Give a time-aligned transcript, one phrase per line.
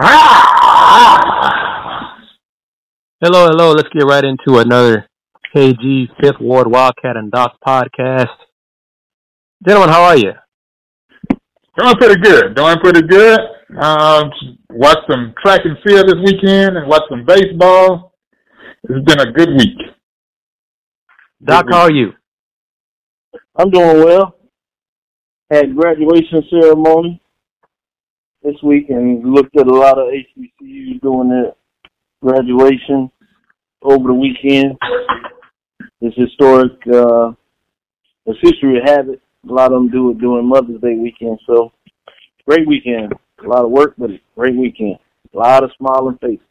[0.00, 0.16] Hello,
[3.20, 3.72] hello.
[3.72, 5.06] Let's get right into another
[5.54, 8.34] KG Fifth Ward Wildcat and Docs podcast.
[9.66, 10.32] Gentlemen, how are you?
[11.78, 12.54] Doing pretty good.
[12.56, 13.38] Doing pretty good.
[13.80, 14.30] Um,
[14.70, 18.14] watched some track and field this weekend and watched some baseball.
[18.84, 19.76] It's been a good week.
[21.44, 22.12] Doc, how are you?
[23.56, 24.36] I'm doing well.
[25.50, 27.21] Had graduation ceremony
[28.42, 31.52] this week and looked at a lot of HBCUs doing their
[32.22, 33.10] graduation
[33.82, 34.76] over the weekend.
[36.00, 36.72] It's historic.
[36.92, 37.30] Uh,
[38.28, 41.38] as history would have it, a lot of them do it during Mother's Day weekend.
[41.46, 41.72] So,
[42.46, 43.12] great weekend.
[43.44, 44.96] A lot of work, but a great weekend.
[45.34, 46.46] A lot of smiling faces.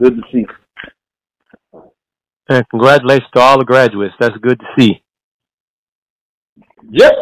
[0.00, 0.46] Good to see.
[2.48, 4.14] And congratulations to all the graduates.
[4.18, 5.02] That's good to see.
[6.90, 7.12] Yep.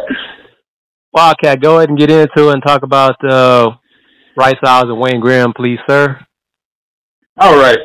[1.13, 3.71] Wildcat, go ahead and get into it and talk about uh,
[4.37, 6.17] Rice Owls and Wayne Graham, please, sir.
[7.39, 7.79] All right.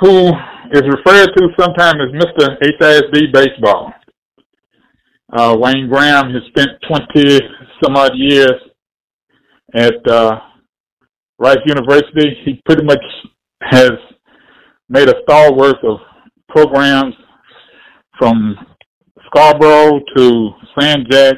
[0.00, 0.28] Who
[0.72, 2.56] is referred to sometimes as Mr.
[2.62, 3.92] HISD Baseball.
[5.32, 7.40] Uh, Wayne Graham has spent 20
[7.82, 8.52] some odd years
[9.74, 10.38] at uh,
[11.38, 12.36] Rice University.
[12.44, 13.02] He pretty much
[13.62, 13.92] has
[14.88, 15.98] made a stalwart of
[16.48, 17.14] programs
[18.18, 18.56] from
[19.26, 21.34] Scarborough to San Jac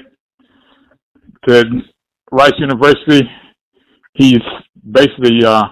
[1.49, 1.65] to
[2.31, 3.23] Rice University.
[4.17, 4.41] He's
[4.91, 5.65] basically, uh,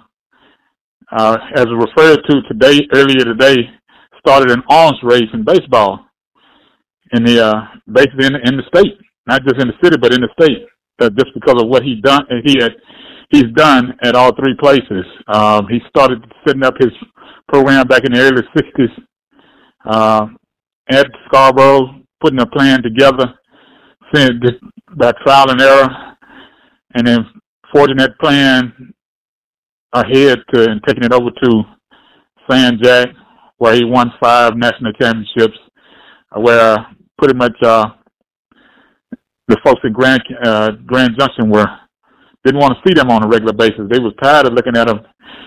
[1.12, 3.56] uh, as referred to today, earlier today,
[4.18, 6.00] started an arms race in baseball
[7.12, 7.54] in the uh,
[7.90, 10.66] basically in, in the state, not just in the city, but in the state.
[11.00, 12.72] Uh, just because of what he done, he had
[13.30, 15.04] he's done at all three places.
[15.28, 16.92] Um, he started setting up his
[17.48, 19.04] program back in the early '60s
[19.86, 20.26] uh,
[20.90, 23.34] at Scarborough, putting a plan together,
[24.14, 24.40] seeing
[24.96, 25.88] by trial and error,
[26.94, 27.26] and then
[27.75, 28.94] forging that plan
[29.92, 31.62] ahead to and taking it over to
[32.51, 33.08] San Jac,
[33.58, 35.58] where he won five national championships,
[36.36, 36.77] where
[37.18, 37.86] pretty much uh,
[39.48, 41.67] the folks at Grand uh, Grand Junction were
[42.45, 43.89] didn't want to see them on a regular basis.
[43.90, 45.01] They was tired of looking at him,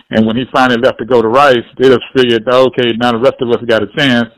[0.10, 3.20] and when he finally left to go to Rice, they just figured, okay, now the
[3.20, 4.30] rest of us got a chance,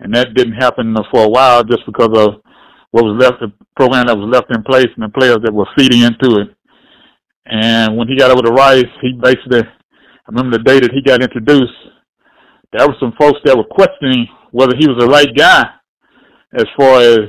[0.00, 2.42] and that didn't happen for a while just because of
[2.90, 5.66] what was left, the program that was left in place, and the players that were
[5.76, 6.55] feeding into it.
[7.46, 11.02] And when he got over to Rice, he basically, I remember the day that he
[11.02, 11.72] got introduced,
[12.72, 15.64] there were some folks that were questioning whether he was the right guy
[16.54, 17.20] as far as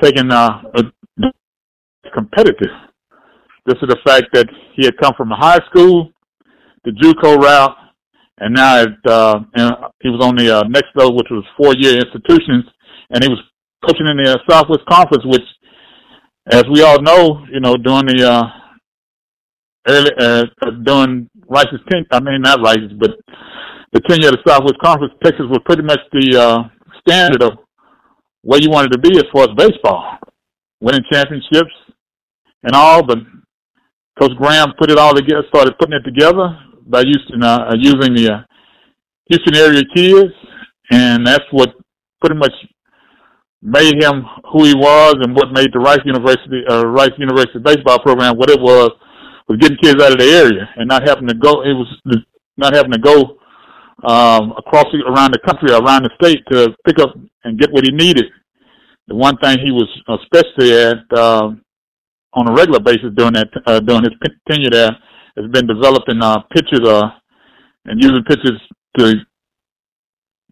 [0.00, 0.82] taking uh, a
[2.14, 2.70] competitive.
[3.66, 6.10] This is the fact that he had come from a high school,
[6.84, 7.76] the JUCO route,
[8.38, 11.96] and now it, uh, and he was on the uh, next level, which was four-year
[11.96, 12.64] institutions,
[13.10, 13.40] and he was
[13.84, 15.42] coaching in the Southwest Conference, which,
[16.52, 18.42] as we all know, you know, during the uh,
[19.88, 20.44] early uh,
[20.84, 23.10] during Rice's ten, I mean not Rice's, but
[23.92, 26.58] the tenure of the Southwest Conference, Texas was pretty much the uh,
[27.06, 27.52] standard of
[28.42, 30.18] where you wanted to be as far as baseball,
[30.80, 31.72] winning championships
[32.62, 33.04] and all.
[33.06, 33.18] But
[34.20, 38.32] Coach Graham put it all together, started putting it together by using uh, using the
[38.32, 38.40] uh,
[39.30, 40.32] Houston area kids,
[40.90, 41.74] and that's what
[42.20, 42.52] pretty much
[43.62, 47.98] made him who he was, and what made the Rice University uh, Rice University baseball
[48.00, 48.90] program what it was
[49.48, 51.62] was getting kids out of the area and not having to go.
[51.62, 51.88] It was
[52.56, 53.38] not having to go
[54.04, 57.14] um, across the, around the country, around the state to pick up
[57.44, 58.26] and get what he needed.
[59.08, 61.50] The one thing he was especially at uh,
[62.34, 64.12] on a regular basis during that uh, during his
[64.50, 64.96] tenure there
[65.36, 67.10] has been developing uh, pitches uh,
[67.84, 68.60] and using pitches
[68.98, 69.14] to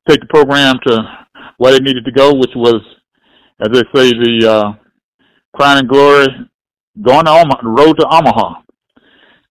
[0.08, 1.26] take the program to
[1.56, 2.80] where they needed to go, which was,
[3.60, 4.72] as they say, the uh,
[5.56, 6.26] crown and glory,
[7.02, 8.60] going to Omaha, the road to Omaha.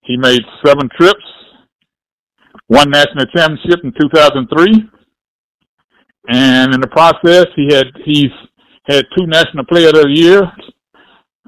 [0.06, 1.24] He made seven trips,
[2.70, 4.90] won national championship in 2003,
[6.30, 8.32] and in the process, he had he's
[8.86, 10.42] had two national player of the year,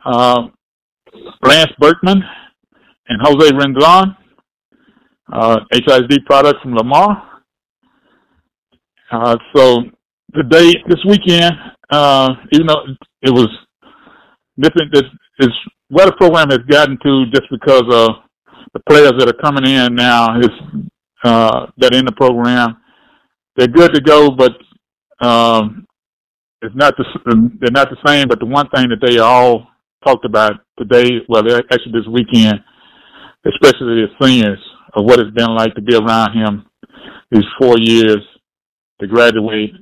[0.05, 0.47] uh,
[1.43, 2.21] Lance Berkman
[3.07, 4.15] and Jose Rendon,
[5.33, 7.41] uh, HISD product from Lamar.
[9.11, 9.83] Uh, so
[10.33, 11.53] today, this weekend,
[11.91, 12.83] uh, even though
[13.21, 13.49] it was
[14.59, 15.03] different, this
[15.39, 15.49] is
[15.89, 18.24] where the program has gotten to just because of
[18.73, 20.49] the players that are coming in now is
[21.23, 22.77] uh, that are in the program.
[23.55, 24.51] They're good to go, but
[25.25, 25.85] um,
[26.61, 27.05] it's not the
[27.59, 28.27] they're not the same.
[28.27, 29.67] But the one thing that they all
[30.05, 32.59] talked about today, well, actually this weekend,
[33.45, 34.59] especially the seniors,
[34.93, 36.65] of what it's been like to be around him
[37.31, 38.19] these four years
[38.99, 39.73] to graduate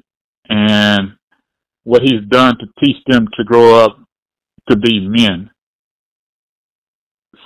[0.50, 1.14] and
[1.84, 3.98] what he's done to teach them to grow up
[4.70, 5.50] to be men,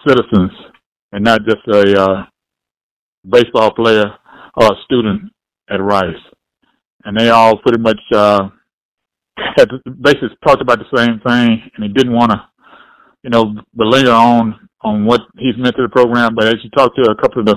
[0.08, 0.52] citizens,
[1.18, 2.26] and not just a uh,
[3.28, 4.06] baseball player
[4.56, 5.32] or a student
[5.68, 6.14] at Rice.
[7.06, 8.50] And they all pretty much uh,
[9.58, 9.70] had
[10.00, 12.38] basically talked about the same thing, and he didn't want to,
[13.24, 16.36] you know, belabor on on what he's meant to the program.
[16.36, 17.56] But as you talk to a couple of the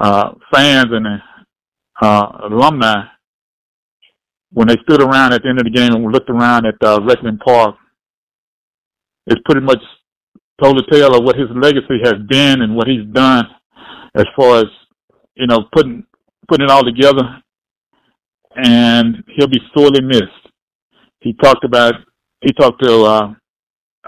[0.00, 1.18] uh, fans and the
[2.06, 3.02] uh, alumni,
[4.52, 7.00] when they stood around at the end of the game and looked around at uh,
[7.02, 7.74] Reckling Park,
[9.26, 9.80] it's pretty much
[10.62, 13.44] told the tale of what his legacy has been and what he's done
[14.14, 14.66] as far as
[15.34, 16.04] you know putting
[16.48, 17.42] putting it all together.
[18.56, 20.24] And he'll be sorely missed.
[21.20, 21.94] He talked about
[22.40, 23.34] he talked to uh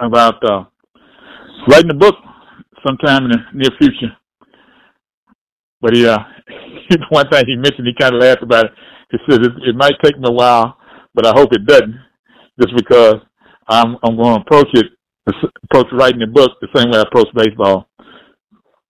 [0.01, 0.65] about uh
[1.69, 2.15] writing a book
[2.87, 4.17] sometime in the near future.
[5.81, 6.19] But he uh
[7.11, 8.73] one thing he mentioned he kind of laughed about it.
[9.11, 10.77] He said it, it might take me a while
[11.17, 11.99] but i hope it doesn't
[12.63, 13.17] just because
[13.69, 14.87] i'm i'm going to approach it
[15.27, 17.89] approach writing a book the same way I approach baseball.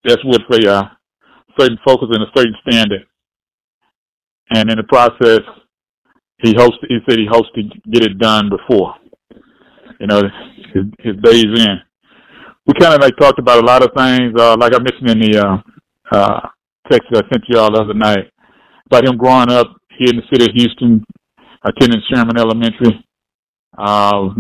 [0.05, 0.83] That's with a uh,
[1.59, 3.07] certain focus and a certain standard.
[4.51, 5.41] And in the process,
[6.39, 6.77] he hopes.
[6.89, 8.95] He said he hopes to get it done before,
[9.99, 10.23] you know,
[10.73, 11.81] his, his days in.
[12.67, 15.21] We kind of like talked about a lot of things, uh, like I mentioned in
[15.21, 15.57] the uh,
[16.13, 16.41] uh,
[16.91, 18.31] text that I sent y'all the other night
[18.87, 19.69] about him growing up
[19.99, 21.05] here in the city of Houston,
[21.65, 23.05] attending Sherman Elementary.
[23.79, 24.31] Uh,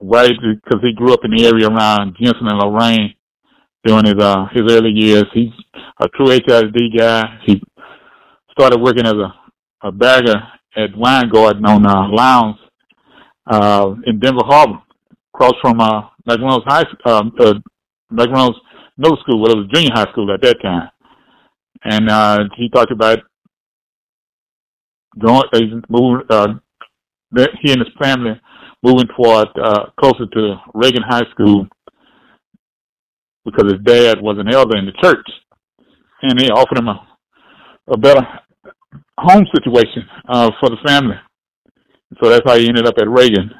[0.00, 3.14] right because he grew up in the area around Jensen and Lorraine
[3.84, 5.24] during his uh his early years.
[5.32, 5.52] He's
[6.00, 7.38] a true HISD guy.
[7.44, 7.62] He
[8.50, 9.34] started working as a,
[9.88, 10.36] a bagger
[10.76, 12.58] at Weingarten on uh, Lowndes
[13.46, 14.82] uh, in Denver Harbor,
[15.34, 17.54] across from uh, McReynolds High um, uh,
[18.12, 18.56] McReynolds
[18.98, 20.88] Middle School, well, it was junior high school at that time.
[21.84, 23.18] And uh, he talked about
[25.18, 26.54] going, uh, moving, uh,
[27.60, 28.40] he and his family
[28.82, 31.66] moving toward uh, closer to Reagan High School
[33.44, 35.26] because his dad was an elder in the church,
[36.22, 37.06] and they offered him a,
[37.88, 38.20] a better
[39.18, 41.16] home situation uh, for the family.
[42.22, 43.50] So that's how he ended up at Reagan.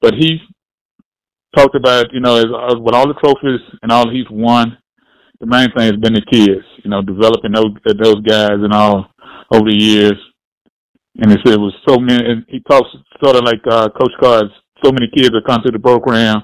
[0.00, 0.38] But he
[1.56, 4.76] talked about, you know, as, uh, with all the trophies and all he's won,
[5.40, 9.06] the main thing has been the kids, you know, developing those those guys and all
[9.52, 10.14] over the years.
[11.16, 12.24] And he said it was so many.
[12.24, 12.88] And he talks
[13.22, 14.50] sort of like uh, Coach Cards.
[14.84, 16.42] So many kids have come to the program,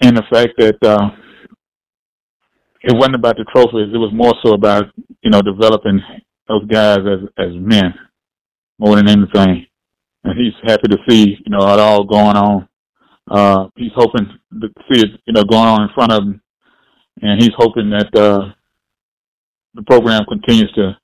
[0.00, 1.08] and the fact that uh,
[2.82, 3.92] it wasn't about the trophies.
[3.92, 4.84] It was more so about
[5.22, 6.00] you know developing
[6.48, 7.92] those guys as as men
[8.78, 9.66] more than anything.
[10.22, 12.68] And he's happy to see you know it all going on.
[13.28, 14.28] Uh, he's hoping
[14.60, 16.40] to see it you know going on in front of him,
[17.22, 18.52] and he's hoping that uh,
[19.74, 20.96] the program continues to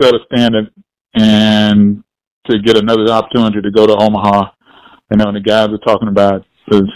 [0.00, 0.70] set a standard
[1.14, 2.02] and
[2.46, 4.50] to get another opportunity to go to Omaha.
[5.10, 6.86] You know, and the guys are talking about the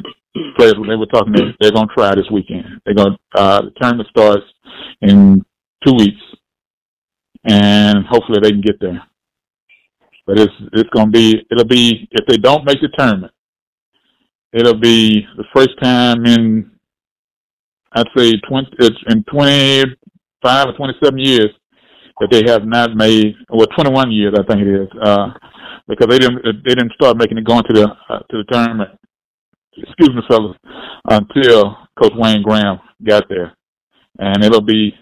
[0.57, 2.65] players they were talking they're gonna try this weekend.
[2.85, 4.45] They're gonna uh the tournament starts
[5.01, 5.45] in
[5.87, 6.21] two weeks
[7.45, 9.03] and hopefully they can get there.
[10.27, 13.33] But it's it's gonna be it'll be if they don't make the tournament,
[14.53, 16.71] it'll be the first time in
[17.93, 19.85] I'd say twenty it's in twenty
[20.43, 21.51] five or twenty seven years
[22.21, 25.29] that they have not made, well, 21 years I think it is, uh,
[25.89, 28.91] because they didn't they didn't start making it going to the uh, to the tournament.
[29.77, 30.57] Excuse me, fellas,
[31.09, 33.57] until Coach Wayne Graham got there,
[34.19, 34.93] and it'll be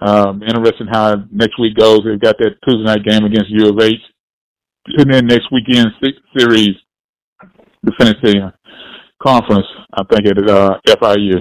[0.00, 2.00] um, interesting how next week goes.
[2.04, 3.94] They've got that Tuesday night game against U of H,
[4.86, 5.88] and then next weekend
[6.36, 6.74] series
[7.86, 8.52] to finish the
[9.22, 9.66] conference.
[9.92, 11.36] I think at uh, FIU.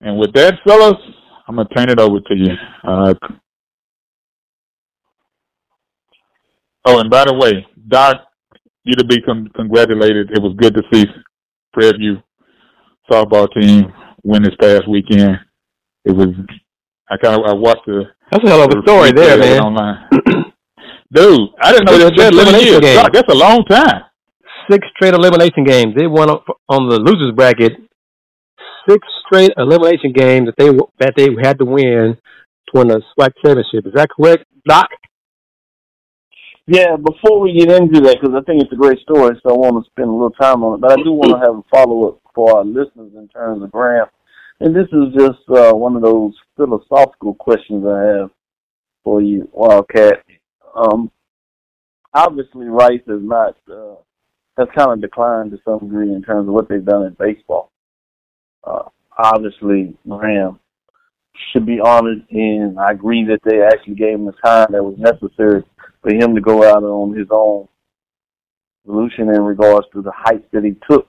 [0.00, 1.00] And with that, fellas,
[1.46, 2.52] I'm gonna turn it over to you.
[2.82, 3.14] Uh,
[6.86, 8.16] oh, and by the way, Doc,
[8.84, 10.30] you to be con- congratulated.
[10.30, 11.04] It was good to see
[11.72, 12.22] Prairie
[13.10, 15.38] softball team win this past weekend.
[16.04, 16.28] It was.
[17.10, 18.04] I kind of I watched the.
[18.30, 19.60] That's a hell of a story there, man.
[19.60, 20.08] Online.
[21.12, 22.96] Dude, I didn't know that, that elimination game.
[22.96, 24.02] Doc, that's a long time.
[24.70, 25.94] Six straight elimination games.
[25.94, 27.72] They won on the losers bracket
[28.88, 32.16] six straight elimination games that they that they had to win
[32.68, 33.86] to win the SWAC championship.
[33.86, 34.88] Is that correct, Doc?
[36.66, 36.96] Yeah.
[36.96, 39.84] Before we get into that, because I think it's a great story, so I want
[39.84, 40.80] to spend a little time on it.
[40.80, 43.70] But I do want to have a follow up for our listeners in terms of
[43.70, 44.06] Graham.
[44.60, 48.30] And this is just uh, one of those philosophical questions I have
[49.02, 50.24] for you, Wildcat.
[50.74, 51.10] Um,
[52.14, 53.96] obviously, Rice has not uh,
[54.56, 57.72] has kind of declined to some degree in terms of what they've done in baseball
[58.66, 58.82] uh,
[59.18, 60.58] obviously Graham
[61.52, 64.96] should be honored, and I agree that they actually gave him the time that was
[64.98, 65.64] necessary
[66.02, 67.68] for him to go out on his own
[68.84, 71.08] solution in regards to the heights that he took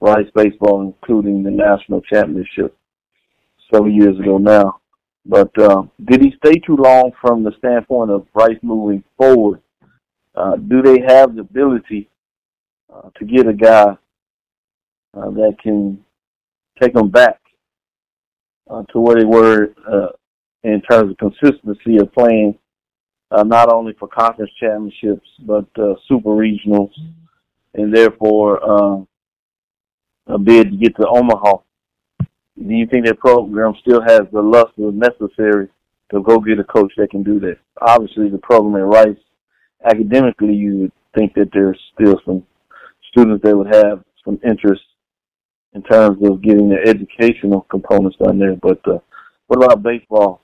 [0.00, 2.76] Rice baseball, including the national championship
[3.72, 4.80] several years ago now.
[5.24, 9.60] But uh, did he stay too long from the standpoint of Rice moving forward?
[10.34, 12.08] Uh, do they have the ability
[12.92, 13.96] uh, to get a guy
[15.14, 16.04] uh, that can
[16.80, 17.40] take them back
[18.70, 20.08] uh, to where they were uh,
[20.62, 22.58] in terms of consistency of playing
[23.30, 26.90] uh, not only for conference championships but uh, super regionals,
[27.74, 29.00] and therefore uh,
[30.28, 31.58] a bid to get to Omaha.
[32.20, 35.68] Do you think that program still has the luster necessary
[36.10, 37.58] to go get a coach that can do that?
[37.80, 39.22] Obviously, the program at Rice,
[39.84, 42.46] academically, you would think that there's still some
[43.10, 44.82] students that would have some interest
[45.76, 48.56] in terms of getting the educational components done there.
[48.56, 48.98] But uh,
[49.46, 50.42] what about baseball?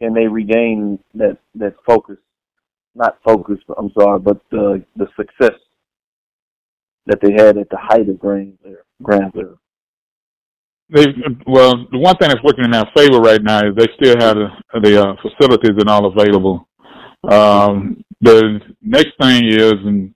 [0.00, 2.16] Can they regain that that focus?
[2.96, 5.58] Not focus, I'm sorry, but uh, the success
[7.06, 9.32] that they had at the height of there, Graham.
[10.90, 11.06] They
[11.46, 14.36] well, the one thing that's working in their favor right now is they still have
[14.36, 16.68] the, the uh, facilities and all available.
[17.30, 20.14] Um, the next thing is, and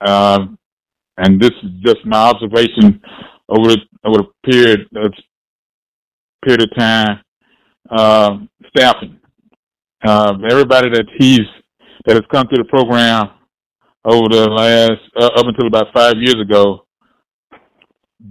[0.00, 0.46] uh,
[1.16, 3.00] and this is just my observation
[3.52, 5.12] over over a period of
[6.44, 7.20] period of time.
[7.90, 9.18] Uh, staffing.
[10.04, 11.40] Uh, everybody that he's
[12.06, 13.28] that has come through the program
[14.04, 16.86] over the last uh, up until about five years ago,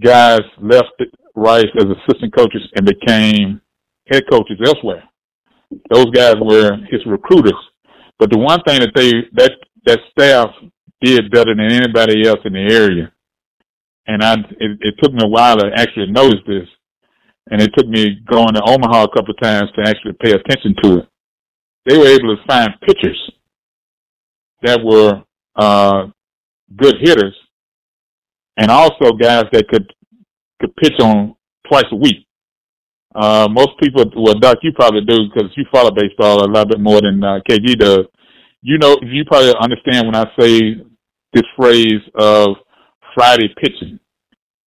[0.03, 0.89] guys left
[1.35, 3.61] Rice as assistant coaches and became
[4.11, 5.03] head coaches elsewhere.
[5.89, 7.53] Those guys were his recruiters.
[8.19, 9.51] But the one thing that they that
[9.85, 10.49] that staff
[11.01, 13.11] did better than anybody else in the area,
[14.08, 16.67] and I it, it took me a while to actually notice this,
[17.50, 20.75] and it took me going to Omaha a couple of times to actually pay attention
[20.84, 21.08] to it.
[21.86, 23.31] They were able to find pitchers
[24.63, 25.24] that were
[25.55, 26.08] uh,
[26.75, 27.36] good hitters,
[28.58, 29.91] and also guys that could
[30.60, 31.36] could pitch on
[31.67, 32.27] twice a week.
[33.13, 36.79] Uh, most people, well, Doc, you probably do because you follow baseball a lot bit
[36.79, 38.05] more than uh, KG does.
[38.62, 40.75] You know, you probably understand when I say
[41.34, 42.55] this phrase of
[43.13, 43.99] Friday pitching,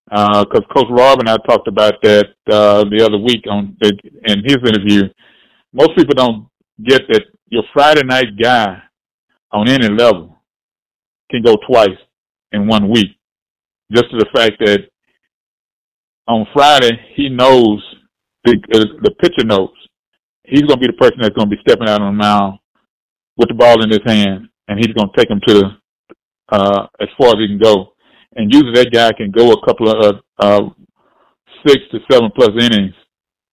[0.08, 4.44] because uh, Coach Rob and I talked about that uh, the other week on in
[4.44, 5.02] his interview.
[5.72, 6.48] Most people don't
[6.84, 8.82] get that your Friday night guy
[9.52, 10.38] on any level
[11.30, 11.98] can go twice
[12.52, 13.16] in one week,
[13.92, 14.88] just to the fact that
[16.26, 17.82] on Friday, he knows
[18.44, 19.70] the uh, the pitcher knows
[20.44, 22.58] he's going to be the person that's going to be stepping out on the mound
[23.36, 25.66] with the ball in his hand, and he's going to take him to the
[26.50, 27.93] uh, as far as he can go.
[28.36, 30.60] And usually that guy can go a couple of uh, uh,
[31.66, 32.94] six to seven plus innings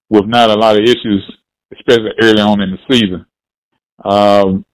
[0.09, 1.23] with not a lot of issues,
[1.73, 3.25] especially early on in the season.
[4.03, 4.65] Um,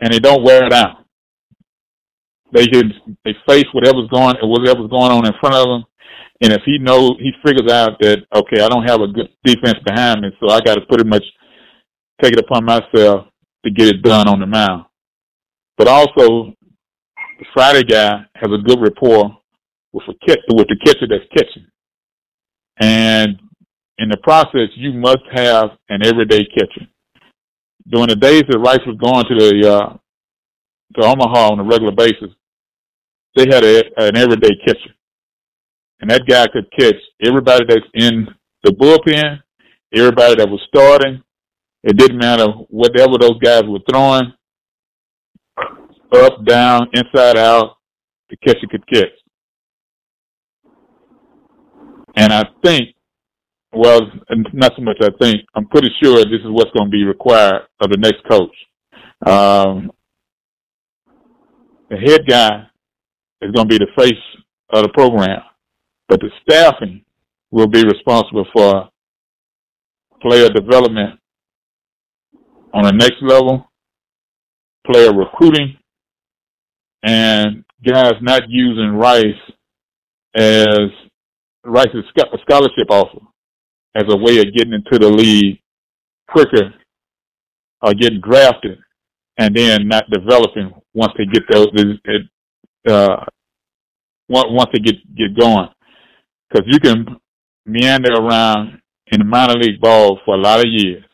[0.00, 1.04] and they don't wear it out.
[2.52, 2.92] They can
[3.24, 5.84] they face whatever's going whatever's going on in front of them,
[6.42, 9.78] and if he knows, he figures out that, okay, I don't have a good defense
[9.84, 11.24] behind me, so I got to pretty much
[12.22, 13.26] take it upon myself
[13.64, 14.86] to get it done on the mound.
[15.76, 16.54] But also,
[17.40, 19.36] the Friday guy has a good rapport
[19.92, 21.66] with, a with the catcher that's catching.
[22.80, 23.40] And
[23.98, 26.86] in the process, you must have an everyday catcher.
[27.88, 29.96] During the days that Rice was going to the uh,
[30.94, 32.30] to Omaha on a regular basis,
[33.34, 34.94] they had a, an everyday catcher
[36.00, 38.26] and that guy could catch everybody that's in
[38.64, 39.40] the bullpen,
[39.94, 41.22] everybody that was starting.
[41.82, 44.32] It didn't matter whatever those guys were throwing,
[46.12, 47.76] up, down, inside out,
[48.28, 49.08] the catcher could catch.
[52.16, 52.94] And I think,
[53.72, 54.00] well,
[54.52, 57.62] not so much I think, I'm pretty sure this is what's going to be required
[57.80, 58.54] of the next coach.
[59.26, 59.92] Um,
[61.88, 62.66] the head guy
[63.42, 65.42] is going to be the face of the program.
[66.08, 67.04] But the staffing
[67.50, 68.88] will be responsible for
[70.20, 71.18] player development
[72.72, 73.70] on the next level,
[74.86, 75.76] player recruiting,
[77.02, 79.24] and guys not using Rice
[80.34, 80.90] as
[81.64, 82.04] Rice's
[82.42, 83.20] scholarship offer
[83.94, 85.60] as a way of getting into the league
[86.28, 86.72] quicker
[87.82, 88.78] or getting drafted
[89.38, 91.68] and then not developing once they get those
[92.88, 93.24] uh,
[94.28, 95.68] once they get get going
[96.48, 97.16] because you can
[97.66, 101.04] meander around in the minor league ball for a lot of years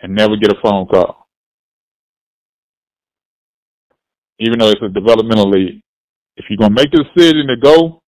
[0.00, 1.21] and never get a phone call.
[4.42, 5.80] Even though it's a developmental league.
[6.36, 8.02] If you're going to make the decision to go,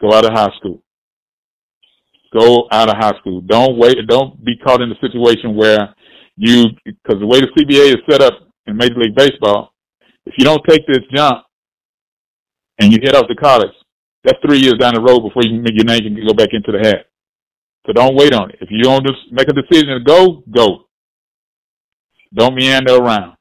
[0.00, 0.80] go out of high school.
[2.32, 3.40] Go out of high school.
[3.40, 3.96] Don't wait.
[4.08, 5.94] Don't be caught in a situation where
[6.36, 8.34] you, because the way the CBA is set up
[8.66, 9.72] in Major League Baseball,
[10.24, 11.44] if you don't take this jump
[12.78, 13.72] and you head off to college,
[14.24, 16.50] that's three years down the road before you can make your name can go back
[16.52, 17.06] into the hat.
[17.86, 18.58] So don't wait on it.
[18.60, 20.86] If you don't just make a decision to go, go.
[22.34, 23.36] Don't meander around.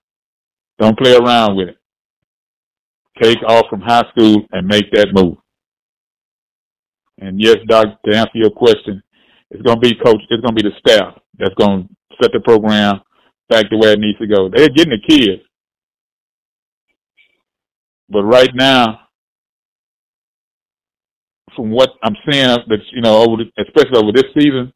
[0.78, 1.78] Don't play around with it.
[3.22, 5.38] Take off from high school and make that move.
[7.20, 9.02] And yes, Doc, to answer your question,
[9.52, 10.22] it's going to be coach.
[10.30, 13.00] It's going to be the staff that's going to set the program
[13.50, 14.50] back to where it needs to go.
[14.50, 15.44] They're getting the kids,
[18.10, 19.00] but right now,
[21.56, 24.74] from what I'm seeing, that you know, over the, especially over this season,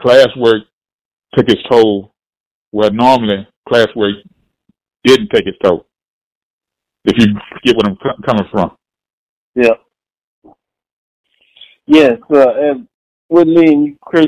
[0.00, 0.60] classwork
[1.34, 2.12] took its toll
[2.70, 4.12] where normally classwork
[5.06, 5.86] didn't take its toll.
[7.04, 7.34] If you
[7.64, 8.76] get what I'm coming from.
[9.54, 9.74] Yeah.
[11.86, 12.88] Yes, uh, and
[13.28, 14.26] what Lee and Chris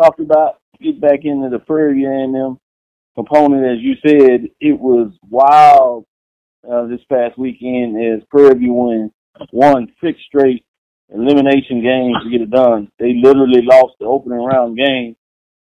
[0.00, 2.58] talked about, get back into the Prairie A&M
[3.16, 6.04] component, as you said, it was wild
[6.70, 9.10] uh, this past weekend as Prairie View won,
[9.52, 10.64] won six straight
[11.12, 12.90] elimination games to get it done.
[12.98, 15.16] They literally lost the opening round game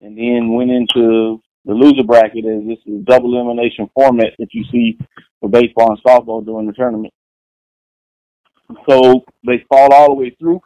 [0.01, 4.63] and then went into the loser bracket is this is double elimination format that you
[4.72, 4.98] see
[5.39, 7.13] for baseball and softball during the tournament.
[8.89, 10.62] So they fall all the way through,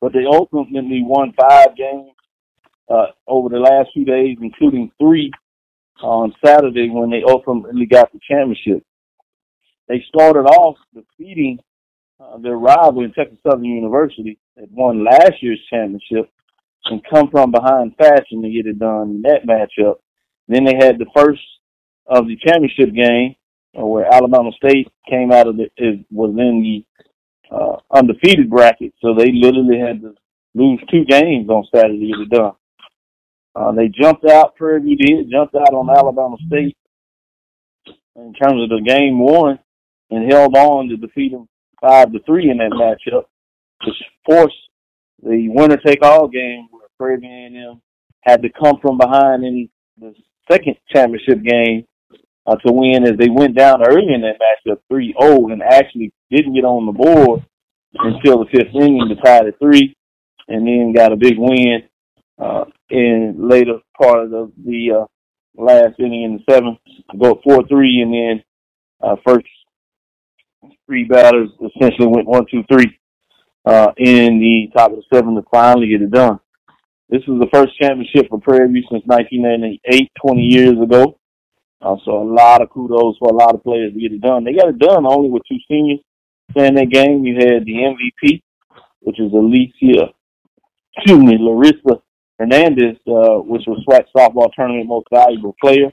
[0.00, 2.10] but they ultimately won five games
[2.88, 5.30] uh, over the last few days, including three
[6.02, 8.84] on Saturday when they ultimately got the championship.
[9.88, 11.58] They started off defeating
[12.20, 16.30] uh, their rival in Texas Southern University that won last year's championship
[16.86, 19.96] and come from behind fashion to get it done in that matchup.
[20.48, 21.42] Then they had the first
[22.06, 23.36] of the championship game
[23.78, 28.94] uh, where Alabama State came out of the, it was in the uh, undefeated bracket,
[29.00, 30.14] so they literally had to
[30.54, 32.52] lose two games on Saturday to get it done.
[33.54, 36.76] Uh, they jumped out, Prairie View did, jumped out on Alabama State
[38.16, 39.58] in terms of the game one
[40.10, 41.48] and held on to defeat them
[41.80, 43.24] five to three in that matchup,
[43.84, 44.56] which forced
[45.22, 47.82] the winner take all game where Prairie View A&M
[48.20, 49.68] had to come from behind in
[49.98, 50.14] the
[50.50, 51.84] second championship game
[52.46, 56.54] uh, to win as they went down early in that matchup 3-0 and actually didn't
[56.54, 57.44] get on the board
[57.94, 59.94] until the fifth inning to tie at three
[60.48, 61.82] and then got a big win
[62.38, 66.78] uh, in later part of the, the uh, last inning in the seventh
[67.20, 68.42] go four three and then
[69.02, 69.46] uh, first
[70.86, 72.98] three batters essentially went one two three
[73.64, 76.38] uh, in the top of the seventh to finally get it done.
[77.10, 81.18] This is the first championship for Prairie View since 1998, 20 years ago.
[81.80, 84.44] Uh, so a lot of kudos for a lot of players to get it done.
[84.44, 86.00] They got it done only with two seniors
[86.52, 87.24] playing that game.
[87.24, 88.42] You had the MVP,
[89.00, 90.12] which is Alicia,
[90.96, 92.02] excuse me, Larissa
[92.38, 95.90] Hernandez, uh, which was SWAC softball tournament most valuable player,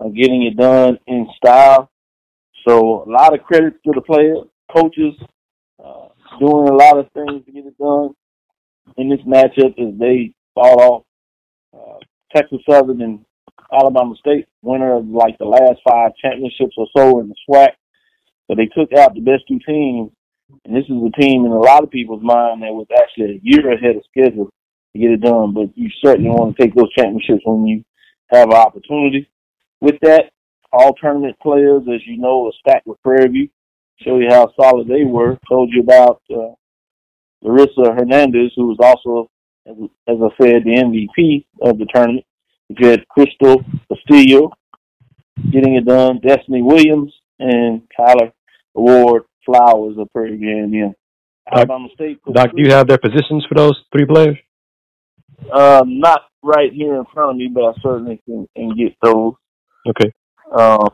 [0.00, 1.90] uh, getting it done in style.
[2.66, 4.38] So a lot of credit to the players,
[4.74, 5.14] coaches,
[5.84, 8.14] uh, doing a lot of things to get it done
[8.96, 11.04] in this matchup as they fought off
[11.74, 11.98] uh,
[12.34, 13.24] Texas Southern and
[13.72, 17.70] Alabama State, winner of like the last five championships or so in the SWAC.
[18.48, 20.10] So they took out the best two teams,
[20.64, 23.40] and this is a team in a lot of people's mind that was actually a
[23.42, 24.50] year ahead of schedule
[24.92, 25.54] to get it done.
[25.54, 27.84] But you certainly want to take those championships when you
[28.32, 29.28] have an opportunity.
[29.80, 30.30] With that,
[30.72, 33.48] all tournament players, as you know, are stacked with Prairie View.
[34.02, 35.38] Show you how solid they were.
[35.48, 36.54] Told you about uh,
[37.42, 39.30] Larissa Hernandez, who was also,
[39.66, 39.76] as,
[40.08, 42.24] as I said, the MVP of the tournament.
[42.68, 44.52] You had Crystal Castillo
[45.50, 48.32] getting it done, Destiny Williams, and Kyler
[48.76, 50.94] Award Flowers of Prairie View A&M.
[51.52, 52.20] Alabama State.
[52.32, 54.36] Doc, do you have their positions for those three players?
[55.52, 59.34] Um, not right here in front of me, but I certainly can, can get those.
[59.88, 60.12] Okay.
[60.56, 60.88] Um,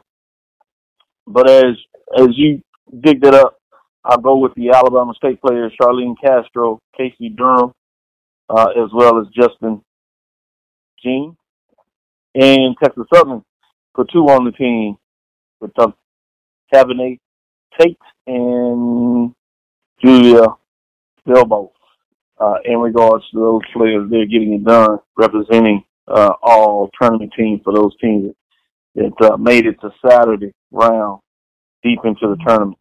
[1.26, 1.76] but as
[2.16, 2.62] as you
[3.00, 3.58] dig that up,
[4.06, 7.72] I'll go with the Alabama State players, Charlene Castro, Casey Durham,
[8.48, 9.82] uh, as well as Justin
[11.02, 11.36] Jean.
[12.34, 13.42] And Texas Southern
[13.94, 14.96] put two on the team
[15.60, 15.94] with um,
[16.72, 17.18] Cabernet
[17.78, 19.34] Tate and
[20.04, 20.46] Julia
[21.26, 21.72] Bilbo
[22.38, 24.08] uh, in regards to those players.
[24.10, 28.34] They're getting it done, representing uh, all tournament teams for those teams
[28.94, 31.20] that uh, made it to Saturday round
[31.82, 32.78] deep into the tournament.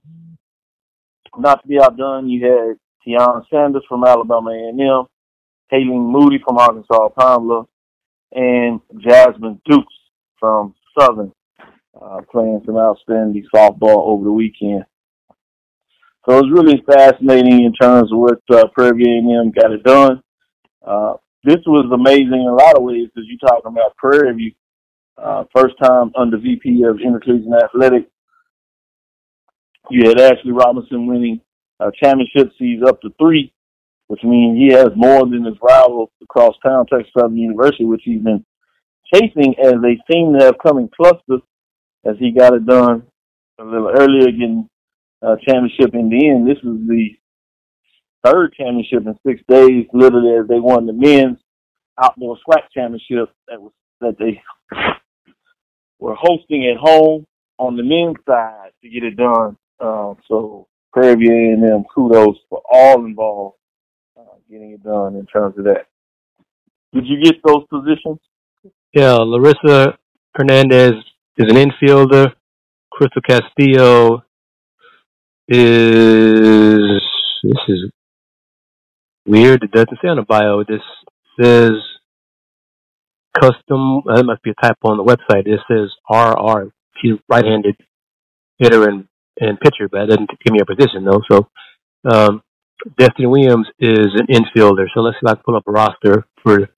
[1.37, 5.05] Not to be outdone, you had Tiana Sanders from Alabama A&M,
[5.71, 7.65] Haylene Moody from Arkansas Pine
[8.31, 9.93] and Jasmine Dukes
[10.39, 11.31] from Southern,
[12.01, 14.85] uh, playing some outstanding softball over the weekend.
[16.27, 20.21] So it was really fascinating in terms of what uh, Prairie A&M got it done.
[20.85, 24.51] Uh, this was amazing in a lot of ways because you're talking about Prairie View,
[25.17, 28.09] uh, first time under VP of Intercollegiate Athletics,
[29.89, 31.41] you had Ashley Robinson winning
[31.79, 32.55] uh, championships.
[32.57, 33.53] He's up to three,
[34.07, 38.21] which means he has more than his rival across town, Texas Southern University, which he's
[38.21, 38.45] been
[39.13, 40.89] chasing as they seem to have come in
[42.05, 43.03] as he got it done
[43.59, 44.69] a little earlier, getting
[45.21, 46.47] uh, championship in the end.
[46.47, 47.09] This is the
[48.23, 51.39] third championship in six days, literally as they won the men's
[52.01, 53.71] outdoor SWAC championship that was
[54.01, 54.41] that they
[55.99, 57.25] were hosting at home
[57.57, 59.57] on the men's side to get it done.
[59.79, 63.57] Um, so Prairie A&M kudos for all involved
[64.17, 65.87] uh, getting it done in terms of that.
[66.93, 68.19] Did you get those positions?
[68.93, 69.97] Yeah, Larissa
[70.35, 70.93] Hernandez
[71.37, 72.33] is an infielder.
[72.91, 74.23] Crystal Castillo
[75.49, 77.01] is
[77.43, 77.91] this is
[79.27, 79.63] weird.
[79.63, 80.63] It doesn't say on the bio.
[80.63, 80.81] This
[81.41, 81.73] says
[83.39, 84.01] custom.
[84.05, 85.47] That must be a typo on the website.
[85.47, 86.71] It says RR.
[87.01, 87.75] She's right-handed
[88.57, 89.07] hitter and,
[89.39, 91.21] and pitcher, but that doesn't give me a position though.
[91.29, 91.47] So
[92.09, 92.41] um,
[92.97, 94.85] Destiny Williams is an infielder.
[94.93, 96.69] So let's see if I can pull up a roster for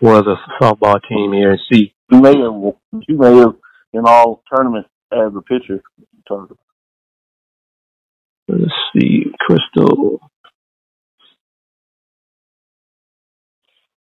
[0.00, 1.94] for the softball team here and see.
[2.10, 2.74] You may have
[3.08, 3.54] you may have
[3.92, 5.82] in all tournaments as a pitcher.
[8.48, 10.20] Let's see, Crystal.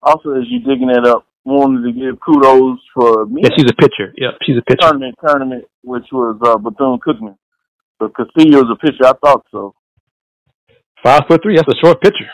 [0.01, 3.41] Also, as you digging that up, wanted to give kudos for me.
[3.43, 4.13] Yeah, she's a pitcher.
[4.17, 4.79] Yeah, she's a pitcher.
[4.81, 7.37] Tournament, tournament, which was uh, Bethune Cookman.
[7.99, 9.05] So Castillo is a pitcher.
[9.05, 9.73] I thought so.
[11.03, 11.55] Five foot three.
[11.55, 12.29] That's a short pitcher.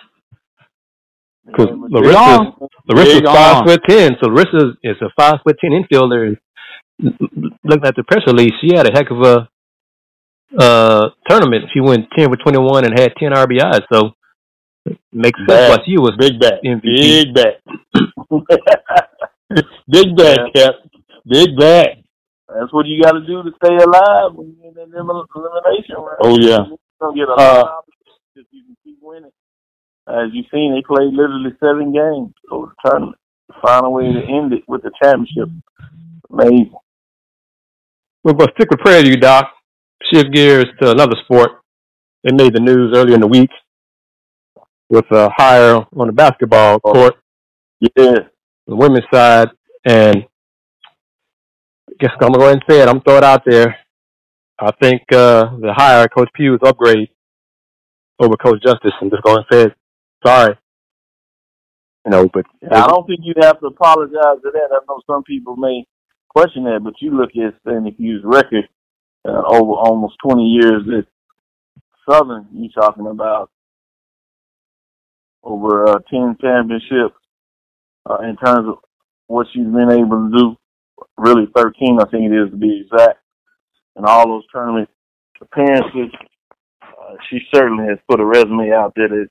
[1.46, 2.54] Because Yeah, Larissa,
[2.88, 3.68] Larissa's Big five arm.
[3.68, 6.38] foot ten, so Larissa is a five foot ten infielder.
[7.00, 9.50] Looking at the press release, she had a heck of a
[10.60, 11.66] uh tournament.
[11.74, 13.82] She went ten for twenty one and had ten RBIs.
[13.92, 14.12] So
[14.86, 15.70] it makes sense Bad.
[15.70, 16.56] why she was Big bat.
[16.64, 16.84] MVP.
[16.84, 17.62] Big bat.
[19.90, 20.74] Big bat, Cap.
[21.28, 21.98] Big bat.
[22.50, 25.96] That's what you got to do to stay alive when you're in that elim- elimination
[25.98, 26.18] round.
[26.22, 26.68] Oh, yeah.
[26.68, 27.84] You're gonna get a Uh, lot of
[28.36, 29.32] if you can keep winning.
[30.08, 33.18] As you've seen, they played literally seven games over the tournament.
[33.62, 35.50] Find a way to end it with the championship.
[36.32, 36.74] Amazing.
[38.24, 39.50] We're going to stick with Prairie View, Doc.
[40.12, 41.52] Shift gears to another sport.
[42.24, 43.50] They made the news earlier in the week
[44.90, 47.16] with a hire on the basketball court,
[47.80, 48.20] Yeah.
[48.68, 49.50] the women's side,
[49.86, 50.28] and I
[52.04, 52.90] guess I'm going to go ahead and say it.
[52.90, 53.78] I'm throw it out there.
[54.60, 57.10] I think uh, the hire, Coach Pugh's upgrade
[58.20, 59.74] over Coach Justice, I'm just going to say it.
[60.26, 60.58] Sorry.
[62.06, 64.70] You know, but I don't think you'd have to apologize for that.
[64.72, 65.86] I know some people may
[66.30, 68.68] question that, but you look at Sandy Pugh's record
[69.26, 71.06] uh, over almost 20 years at
[72.10, 72.48] Southern.
[72.54, 73.50] You're talking about
[75.44, 77.16] over uh, 10 championships
[78.10, 78.76] uh, in terms of
[79.28, 80.58] what she's been able to do.
[81.18, 83.20] Really, 13, I think it is to be exact.
[83.96, 84.90] And all those tournament
[85.42, 86.12] appearances,
[86.82, 89.28] uh, she certainly has put a resume out there that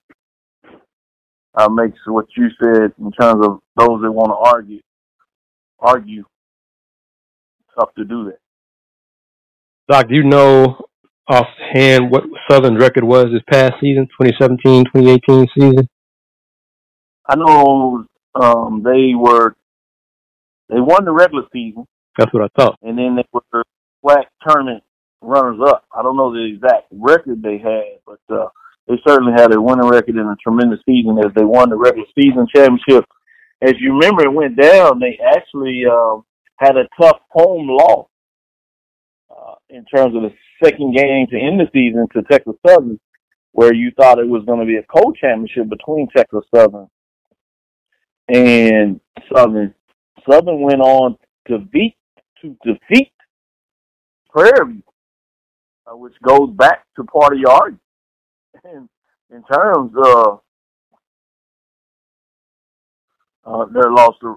[1.55, 4.81] uh, makes what you said in terms of those that want to argue,
[5.79, 6.25] argue,
[7.79, 8.39] tough to do that.
[9.89, 10.87] Doc, do you know
[11.29, 15.89] offhand what Southern's record was this past season, 2017, 2018 season?
[17.27, 19.57] I know um, they were
[20.73, 21.87] they won the regular season,
[22.19, 22.79] That's what I thought.
[22.83, 23.65] and then they were
[24.01, 24.83] flat tournament
[25.21, 25.85] runners up.
[25.95, 28.49] I don't know the exact record they had, but uh,
[28.89, 32.07] they certainly had a winning record and a tremendous season as they won the regular
[32.19, 33.05] season championship.
[33.61, 34.99] As you remember, it went down.
[34.99, 36.25] They actually um,
[36.57, 38.09] had a tough home loss
[39.31, 40.33] uh, in terms of the
[40.65, 42.99] second game to end the season to Texas Southern,
[43.53, 46.89] where you thought it was going to be a co-championship between Texas Southern
[48.29, 49.01] and
[49.33, 49.75] Southern.
[50.29, 51.17] Southern went on
[51.49, 51.97] to beat
[52.43, 53.13] to defeat
[54.31, 54.83] Prairie, View,
[55.87, 57.81] uh, which goes back to part of your argument.
[58.65, 58.89] And
[59.31, 60.41] in terms of
[63.45, 64.37] uh, their loss to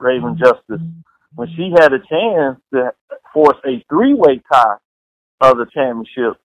[0.00, 0.86] Raven Justice,
[1.34, 2.92] when she had a chance to
[3.32, 4.76] force a three-way tie
[5.40, 6.40] of the championship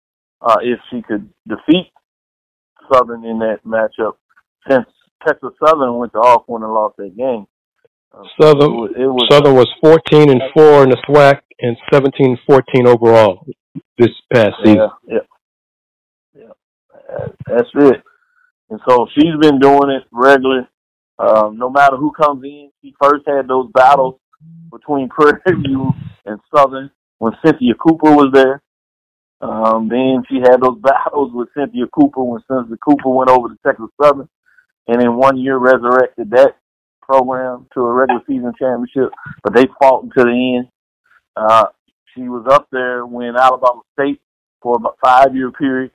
[0.42, 1.92] uh, if she could defeat
[2.92, 4.14] Southern in that matchup,
[4.70, 4.86] since
[5.26, 7.48] Texas Southern went to Alcorn and lost that game.
[8.42, 13.46] Southern it was, Southern was 14 and 4 in the SWAC and 17 14 overall
[13.98, 14.90] this past season.
[15.08, 15.18] Yeah,
[16.36, 17.26] yeah, yeah.
[17.48, 18.04] That's it.
[18.70, 20.68] And so she's been doing it regularly.
[21.18, 24.16] Um, no matter who comes in, she first had those battles
[24.72, 25.92] between Prairie View
[26.26, 28.62] and Southern when Cynthia Cooper was there.
[29.42, 33.58] Um, then she had those battles with Cynthia Cooper when Cynthia Cooper went over to
[33.66, 34.30] Texas Southern,
[34.88, 36.56] and in one year resurrected that
[37.08, 39.12] program to a regular season championship.
[39.44, 40.68] But they fought until the end.
[41.36, 41.66] Uh,
[42.14, 44.22] she was up there when Alabama State
[44.62, 45.92] for about five year period.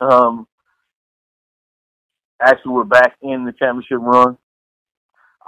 [0.00, 0.46] Um,
[2.42, 4.38] actually, we're back in the championship run.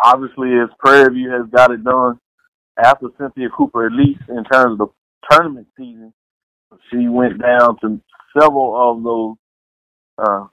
[0.04, 2.18] Obviously, as Prairie View has got it done
[2.82, 4.86] after Cynthia Cooper, at least in terms of the
[5.30, 6.12] tournament season,
[6.90, 8.00] she went down to
[8.38, 9.36] several of those
[10.18, 10.46] uh,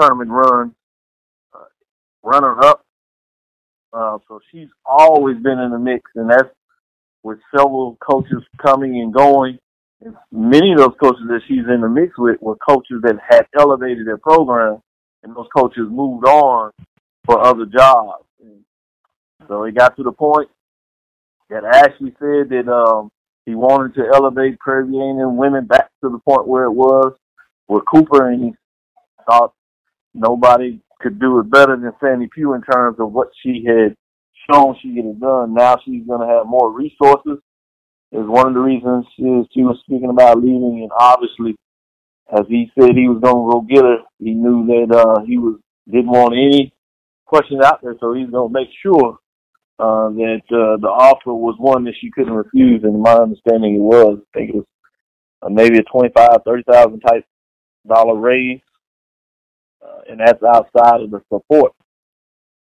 [0.00, 0.72] tournament runs,
[1.54, 1.64] uh,
[2.22, 2.84] runner up.
[3.92, 6.48] Uh, so she's always been in the mix, and that's
[7.22, 9.58] with several coaches coming and going.
[10.00, 13.46] And many of those coaches that she's in the mix with were coaches that had
[13.58, 14.80] elevated their program,
[15.22, 16.70] and those coaches moved on
[17.24, 18.24] for other jobs.
[18.40, 18.64] And
[19.48, 20.48] so it got to the point
[21.50, 23.10] that Ashley said that um,
[23.46, 27.14] he wanted to elevate Prairie A&M women back to the point where it was
[27.66, 28.52] with Cooper, and he
[29.26, 29.52] thought
[30.14, 33.94] nobody could do it better than Sandy Pugh in terms of what she had
[34.50, 35.54] shown she get it done.
[35.54, 37.38] Now she's going to have more resources.
[38.10, 41.54] Is one of the reasons she, she was speaking about leaving, and obviously,
[42.32, 45.36] as he said he was going to go get her, he knew that uh, he
[45.36, 46.72] was didn't want any
[47.26, 49.18] questions out there, so he's going to make sure
[49.78, 52.82] uh, that uh, the offer was one that she couldn't refuse.
[52.82, 54.20] And my understanding, it was.
[54.34, 54.66] I think it was
[55.42, 57.26] uh, maybe a twenty-five, thirty thousand type
[57.86, 58.60] dollar raise,
[59.84, 61.72] uh, and that's outside of the support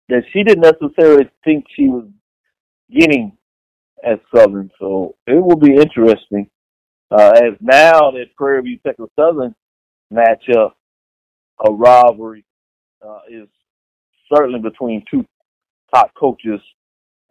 [0.09, 2.07] that she didn't necessarily think she was
[2.91, 3.37] getting
[4.05, 4.71] at Southern.
[4.79, 6.49] So it will be interesting.
[7.11, 9.55] Uh, as now that Prairie View Texas Southern
[10.13, 10.73] matchup,
[11.67, 12.45] a rivalry
[13.07, 13.49] uh, is
[14.35, 15.25] certainly between two
[15.95, 16.61] top coaches.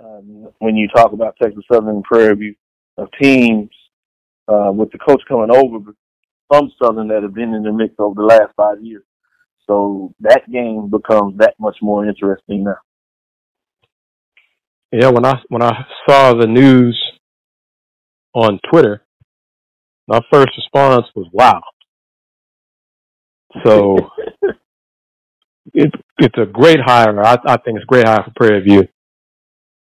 [0.03, 2.55] Um, when you talk about Texas Southern and Prairie View
[2.97, 3.69] of teams,
[4.47, 5.93] uh, with the coach coming over
[6.47, 9.03] from Southern that have been in the mix over the last five years.
[9.67, 12.77] So that game becomes that much more interesting now.
[14.91, 17.01] Yeah, when I when I saw the news
[18.33, 19.03] on Twitter,
[20.07, 21.61] my first response was "Wow."
[23.65, 23.97] So
[25.73, 27.19] it's it's a great hire.
[27.23, 28.87] I, I think it's a great hire for Prairie View.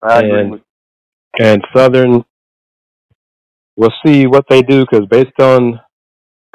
[0.03, 0.61] I and,
[1.39, 2.23] and Southern,
[3.77, 5.79] we'll see what they do because based on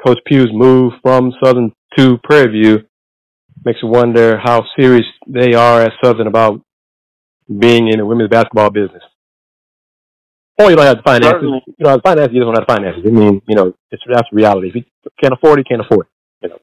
[0.05, 2.86] Coach Pugh's move from Southern to Prairie View,
[3.65, 6.61] makes you wonder how serious they are at Southern about
[7.47, 9.03] being in the women's basketball business.
[10.59, 11.33] Or you don't have the finances.
[11.33, 11.63] Certainly.
[11.67, 12.33] You don't have the finances.
[12.33, 13.03] You don't have the finances.
[13.05, 14.69] I mean, you know, it's that's reality.
[14.69, 14.83] If you
[15.21, 16.11] can't afford it, you can't afford it.
[16.41, 16.59] You know.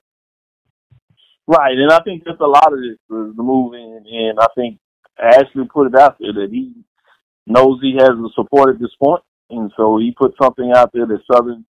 [1.47, 4.47] Right, and I think that's a lot of this is the move in, and I
[4.57, 4.79] think
[5.21, 6.73] Ashley put it out there that he
[7.47, 11.07] knows he has the support at this point, and so he put something out there
[11.07, 11.65] that Southern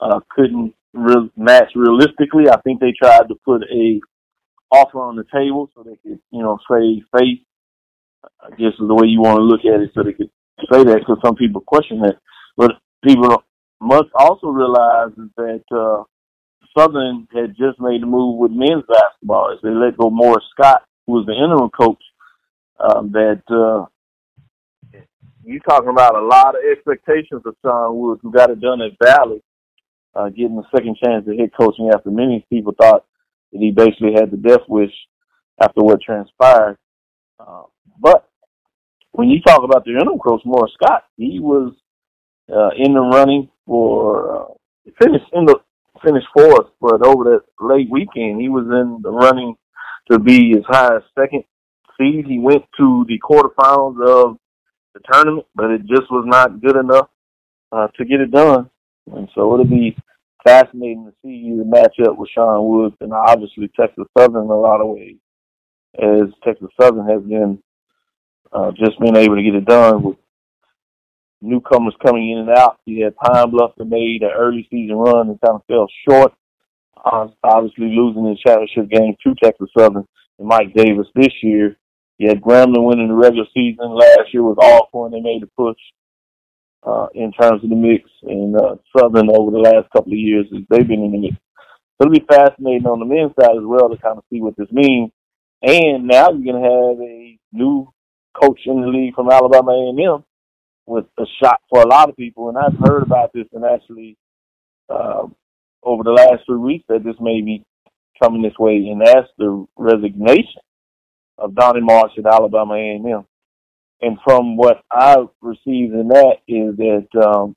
[0.00, 2.48] uh, couldn't re- match realistically.
[2.48, 4.00] I think they tried to put a
[4.70, 7.40] offer on the table so they could, you know, save face.
[8.42, 10.30] I guess is the way you want to look at it, so they could
[10.72, 12.16] say that because some people question that.
[12.56, 12.72] But
[13.04, 13.42] people
[13.80, 16.02] must also realize that uh,
[16.76, 20.82] Southern had just made a move with men's basketball as they let go Morris Scott,
[21.06, 22.02] who was the interim coach.
[22.78, 23.86] Um, that uh,
[25.44, 28.92] you talking about a lot of expectations of Sean Woods, who got it done at
[29.02, 29.42] Valley,
[30.14, 33.04] uh, getting a second chance at head coaching after many people thought
[33.56, 34.92] that he basically had the death wish
[35.60, 36.76] after what transpired.
[37.40, 37.62] Uh,
[37.98, 38.28] but
[39.12, 41.72] when you talk about the interim coach, Morris Scott, he was
[42.52, 44.44] uh, in the running for uh,
[45.02, 45.56] finished in the
[46.04, 49.56] finished fourth, but over that late weekend, he was in the running
[50.10, 51.42] to be as high as second
[51.98, 52.26] seed.
[52.26, 54.36] He went to the quarterfinals of
[54.94, 57.08] the tournament, but it just was not good enough
[57.72, 58.70] uh, to get it done.
[59.14, 59.96] And so it'll be
[60.46, 64.56] fascinating to see you match up with Sean Woods and obviously Texas Southern in a
[64.56, 65.16] lot of ways,
[65.98, 67.62] as Texas Southern has been
[68.52, 70.16] uh, just been able to get it done with
[71.42, 72.78] newcomers coming in and out.
[72.86, 76.32] You had Pine Bluff that made an early season run and kind of fell short,
[77.04, 80.06] uh, obviously losing the championship game to Texas Southern
[80.38, 81.76] and Mike Davis this year.
[82.18, 83.90] You had Grambling winning the regular season.
[83.90, 85.12] Last year was Alcorn.
[85.12, 85.76] They made a push
[86.82, 90.46] uh, in terms of the mix, and uh, Southern over the last couple of years
[90.50, 91.36] they've been in the mix.
[91.98, 94.56] So it'll be fascinating on the men's side as well to kind of see what
[94.56, 95.10] this means.
[95.62, 97.88] And now you're going to have a new
[98.40, 100.24] coach in the league from Alabama A&M
[100.84, 102.50] with a shot for a lot of people.
[102.50, 104.16] And I've heard about this and actually
[104.90, 105.26] uh,
[105.82, 107.64] over the last three weeks that this may be
[108.22, 110.60] coming this way, and that's the resignation
[111.38, 113.24] of Donnie Marsh at Alabama A&M
[114.02, 117.56] and from what I've received in that is that um,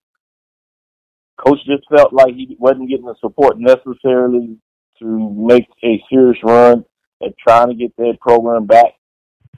[1.37, 4.57] coach just felt like he wasn't getting the support necessarily
[4.99, 6.85] to make a serious run
[7.23, 8.93] at trying to get that program back,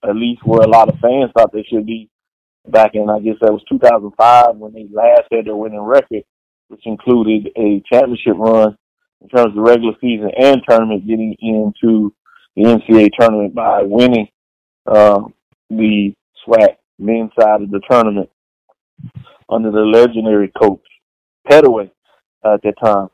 [0.04, 2.10] at least where a lot of fans thought they should be
[2.67, 6.24] back in, I guess that was 2005 when they last had their winning record,
[6.67, 8.76] which included a championship run
[9.22, 12.13] in terms of the regular season and tournament, getting into
[12.56, 14.28] the NCAA tournament by winning
[14.86, 15.22] uh,
[15.70, 16.13] the
[16.47, 18.30] SWAC men's side of the tournament
[19.49, 20.84] under the legendary coach
[21.49, 21.89] Pettaway
[22.45, 23.10] at that time.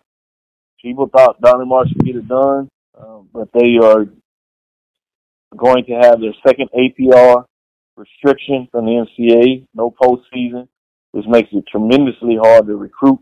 [0.82, 4.06] People thought Donnie Marsh would get it done, um, but they are
[5.56, 7.46] going to have their second APR
[7.96, 10.68] restriction from the NCAA, no postseason,
[11.12, 13.20] which makes it tremendously hard to recruit.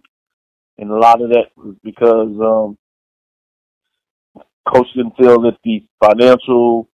[0.78, 2.78] And a lot of that was because um,
[4.68, 6.90] coach didn't feel that the financial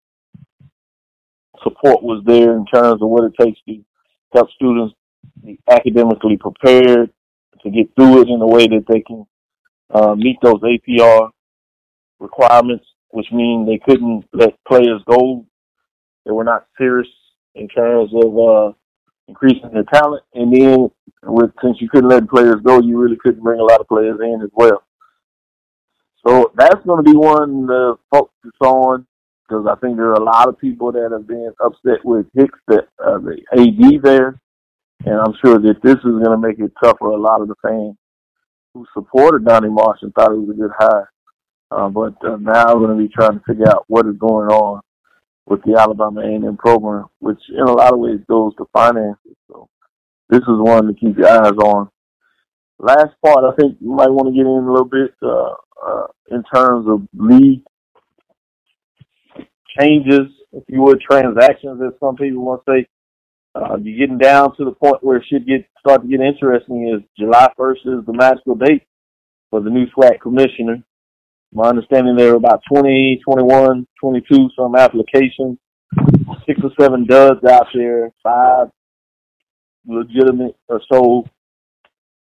[1.64, 3.84] support was there in terms of what it takes to
[4.34, 4.96] help students
[5.44, 7.12] be academically prepared
[7.64, 9.26] to get through it in a way that they can
[9.94, 11.30] uh, meet those APR
[12.20, 15.46] requirements, which mean they couldn't let players go.
[16.26, 17.08] They were not serious
[17.56, 18.74] in terms of uh,
[19.28, 20.24] increasing their talent.
[20.34, 20.90] And then,
[21.24, 24.20] with since you couldn't let players go, you really couldn't bring a lot of players
[24.22, 24.84] in as well.
[26.26, 29.08] So that's going to be one to focus on
[29.52, 32.60] because I think there are a lot of people that have been upset with Hicks,
[32.70, 34.40] uh, the AD there,
[35.06, 37.48] and I'm sure that this is going to make it tough for a lot of
[37.48, 37.96] the fans
[38.74, 41.12] who supported Donnie Marsh and thought it was a good hire.
[41.70, 44.48] Uh, but uh, now we're going to be trying to figure out what is going
[44.48, 44.82] on
[45.48, 49.36] with the Alabama A&M program, which in a lot of ways goes to finances.
[49.48, 49.68] So
[50.30, 51.90] this is one to keep your eyes on.
[52.80, 56.08] Last part, I think you might want to get in a little bit uh, uh,
[56.30, 57.64] in terms of league
[59.80, 62.88] changes, if you would, transactions, as some people want to say.
[63.54, 66.90] Uh, you're getting down to the point where it should get start to get interesting.
[66.90, 68.84] Is July 1st is the magical date
[69.50, 70.84] for the new SWAC commissioner.
[71.54, 75.58] My understanding there are about 20, 21, 22 some applications,
[76.46, 78.70] six or seven duds out there, five
[79.86, 81.26] legitimate or so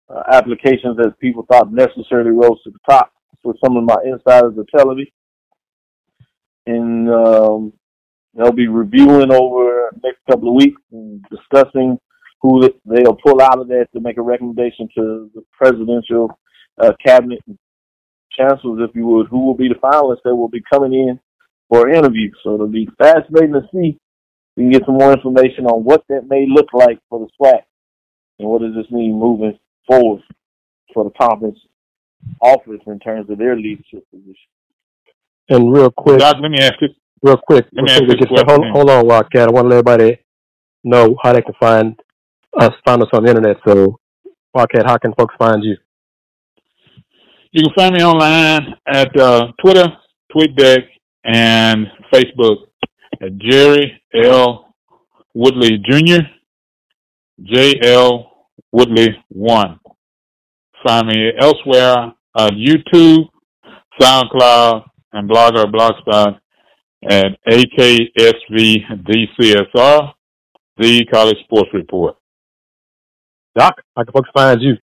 [0.08, 3.10] uh, applications that people thought necessarily rose to the top.
[3.42, 5.12] So some of my insiders are telling me
[6.66, 7.72] and um,
[8.34, 11.98] they'll be reviewing over the next couple of weeks and discussing
[12.42, 16.38] who they'll pull out of that to make a recommendation to the presidential
[16.78, 17.40] uh, cabinet
[18.30, 21.18] chancellors, if you would, who will be the finalists that will be coming in
[21.68, 22.30] for an interview.
[22.42, 23.98] So it'll be fascinating to see.
[24.56, 27.62] We can get some more information on what that may look like for the SWAC
[28.38, 30.22] and what does this mean moving forward
[30.94, 31.58] for the conference
[32.40, 34.34] office in terms of their leadership position.
[35.48, 36.88] And real quick, Doc, let me ask you.
[37.22, 39.48] real quick, Let me ask you a just, hold, hold on, Wildcat.
[39.48, 40.18] I want to let everybody
[40.82, 41.98] know how they can find
[42.58, 43.56] us, find us on the internet.
[43.66, 43.98] So,
[44.54, 45.76] Wildcat, how can folks find you?
[47.52, 49.86] You can find me online at uh, Twitter,
[50.34, 50.82] TweetDeck,
[51.24, 52.66] and Facebook
[53.22, 54.74] at Jerry L.
[55.34, 56.22] Woodley Jr.
[57.42, 57.78] J.
[57.82, 58.48] L.
[58.72, 59.80] Woodley 1.
[60.86, 63.28] Find me elsewhere on YouTube,
[64.00, 66.38] SoundCloud, and Blogger Blogspot
[67.08, 70.12] at AKSVDCSR,
[70.76, 72.16] the College Sports Report.
[73.56, 74.76] Doc, how can folks find you?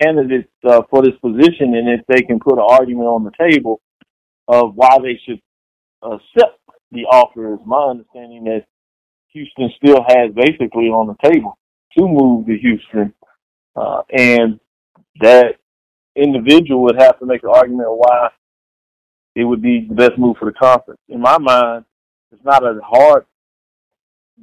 [0.01, 3.81] candidates uh, for this position, and if they can put an argument on the table
[4.49, 5.39] of why they should
[6.01, 6.59] accept
[6.91, 7.53] the offer.
[7.53, 8.65] is my understanding that
[9.29, 11.57] Houston still has basically on the table
[11.97, 13.13] to move to Houston,
[13.75, 14.59] uh, and
[15.21, 15.55] that
[16.15, 18.29] individual would have to make an argument why
[19.35, 20.99] it would be the best move for the conference.
[21.07, 21.85] In my mind,
[22.31, 23.25] it's not a hard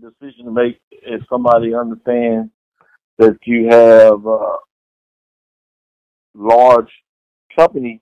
[0.00, 2.50] decision to make if somebody understands
[3.18, 4.56] that you have a
[6.34, 6.90] large
[7.56, 8.00] company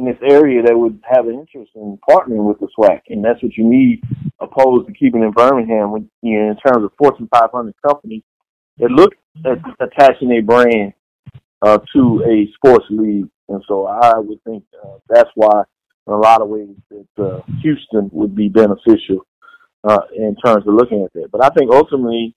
[0.00, 3.42] in this area that would have an interest in partnering with the SWAC, and that's
[3.42, 4.02] what you need,
[4.40, 5.92] opposed to keeping in Birmingham.
[5.92, 8.22] When, you know, in terms of Fortune 500 companies
[8.78, 9.12] that look
[9.44, 10.94] at attaching a brand
[11.62, 15.64] uh, to a sports league, and so I would think uh, that's why,
[16.06, 19.26] in a lot of ways, that uh, Houston would be beneficial
[19.84, 21.30] uh, in terms of looking at that.
[21.30, 22.34] But I think ultimately,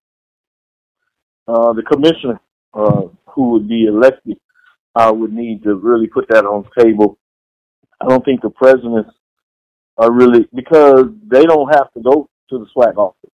[1.47, 2.41] uh, the commissioner
[2.73, 4.37] uh, who would be elected
[4.95, 7.17] uh, would need to really put that on the table.
[8.03, 9.11] I don't think the presidents
[9.97, 13.31] are really because they don't have to go to the SWAC office.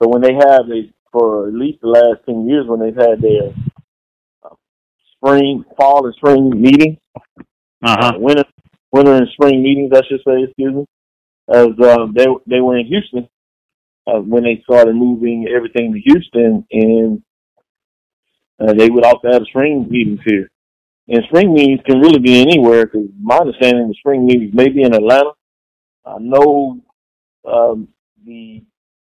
[0.00, 3.20] So when they have a for at least the last ten years when they've had
[3.20, 3.52] their
[4.44, 4.54] uh,
[5.16, 6.98] spring, fall, and spring meetings,
[7.82, 8.12] Uh-huh.
[8.14, 8.44] uh, winter,
[8.92, 10.84] winter and spring meetings, I should say, excuse me,
[11.52, 13.28] as uh, they they were in Houston
[14.06, 17.22] uh, when they started moving everything to Houston, and
[18.60, 20.48] uh, they would also have spring meetings here.
[21.08, 24.82] And spring meetings can really be anywhere because my understanding the spring meetings may be
[24.82, 25.30] in Atlanta.
[26.04, 26.80] I know
[27.50, 27.88] um,
[28.26, 28.62] the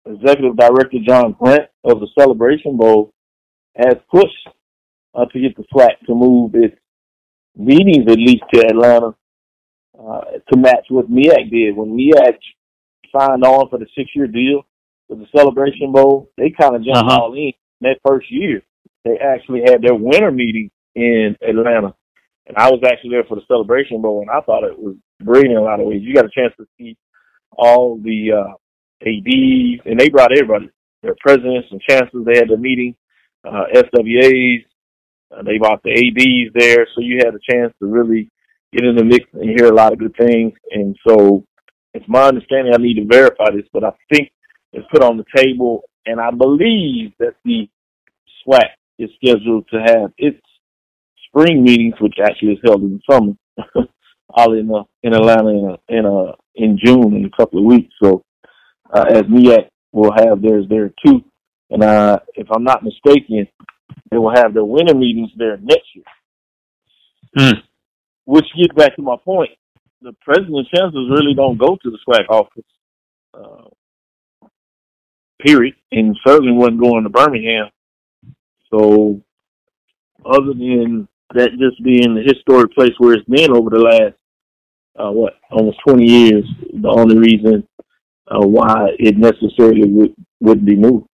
[0.06, 3.12] executive director John Grant of the Celebration Bowl
[3.76, 4.48] has pushed
[5.14, 6.76] uh, to get the SWAC to move its
[7.56, 9.14] meetings at least to Atlanta
[9.98, 10.20] uh,
[10.52, 11.74] to match what MEAC did.
[11.76, 12.36] When MEAC
[13.18, 14.62] signed on for the six-year deal
[15.08, 17.20] with the Celebration Bowl, they kind of jumped Uh-huh.
[17.22, 18.62] all in that first year.
[19.04, 21.94] They actually had their winter meeting in Atlanta.
[22.46, 25.52] And I was actually there for the Celebration Bowl, and I thought it was brilliant
[25.52, 26.02] in a lot of ways.
[26.02, 26.96] You got a chance to see
[27.52, 28.52] all the uh,
[29.02, 30.70] ADs, and they brought everybody,
[31.02, 32.24] their presidents and chancellors.
[32.24, 32.94] They had the meeting,
[33.44, 34.64] uh, SWAs.
[35.36, 38.30] Uh, they brought the ADs there, so you had a chance to really
[38.72, 40.52] get in the mix and hear a lot of good things.
[40.70, 41.44] And so
[41.94, 44.30] it's my understanding, I need to verify this, but I think
[44.72, 47.68] it's put on the table, and I believe that the
[48.46, 48.68] SWAC
[48.98, 50.40] is scheduled to have its
[51.36, 53.32] spring meetings, which actually is held in the summer,
[54.30, 57.64] all in uh, in Atlanta in uh, in, uh, in June in a couple of
[57.64, 57.92] weeks.
[58.02, 58.24] So
[58.92, 61.22] uh, as MEAC will have theirs there too,
[61.70, 63.46] and uh, if I'm not mistaken,
[64.10, 66.04] they will have their winter meetings there next year.
[67.36, 67.58] Hmm.
[68.24, 69.50] Which gets back to my point:
[70.00, 72.64] the president and chancellors really don't go to the SWAC office.
[73.34, 73.68] Uh,
[75.44, 77.66] period, and certainly wasn't going to Birmingham.
[78.70, 79.20] So,
[80.24, 84.14] other than that, just being the historic place where it's been over the last
[84.98, 87.66] uh, what almost 20 years, the only reason
[88.30, 91.06] uh, why it necessarily would would be moved.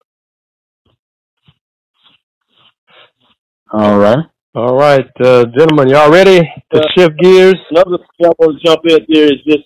[3.71, 4.25] All right.
[4.53, 6.41] All right, uh, gentlemen, y'all ready
[6.73, 7.55] to Uh, shift gears?
[7.69, 9.63] Another thing I want to jump in there is just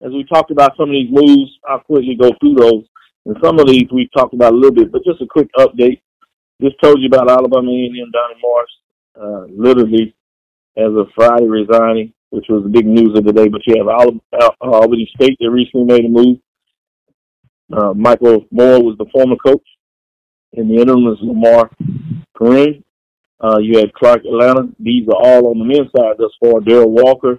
[0.00, 2.84] as we talked about some of these moves, I'll quickly go through those.
[3.26, 6.00] And some of these we've talked about a little bit, but just a quick update.
[6.62, 8.70] Just told you about Alabama A&M Donnie Morris,
[9.20, 10.14] uh, literally
[10.76, 13.48] as of Friday resigning, which was the big news of the day.
[13.48, 16.38] But you have Al- Al- Albany State that recently made a move.
[17.72, 19.66] Uh, Michael Moore was the former coach,
[20.54, 21.70] and the interim is Lamar
[22.36, 22.82] Kareem.
[23.40, 24.68] Uh, you had Clark Atlanta.
[24.80, 26.60] These are all on the men's side thus far.
[26.60, 27.38] Daryl Walker.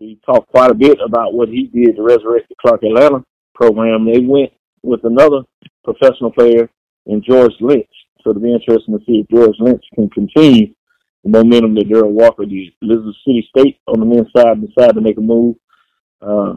[0.00, 4.04] We talked quite a bit about what he did to resurrect the Clark Atlanta program.
[4.06, 4.52] They went
[4.82, 5.42] with another
[5.84, 6.70] professional player
[7.06, 7.88] in George Lynch.
[8.22, 10.74] So it'll be interesting to see if George Lynch can continue
[11.24, 12.72] the momentum that Daryl Walker did.
[12.82, 15.56] Elizabeth City State on the men's side decided to make a move.
[16.20, 16.54] Uh,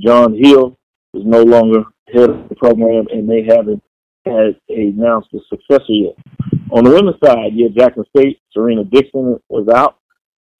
[0.00, 0.78] John Hill
[1.14, 3.82] is no longer head of the program, and they haven't
[4.24, 6.14] had announced a successor yet.
[6.70, 9.98] On the women's side, yeah, Jackson State, Surina Dixon was out.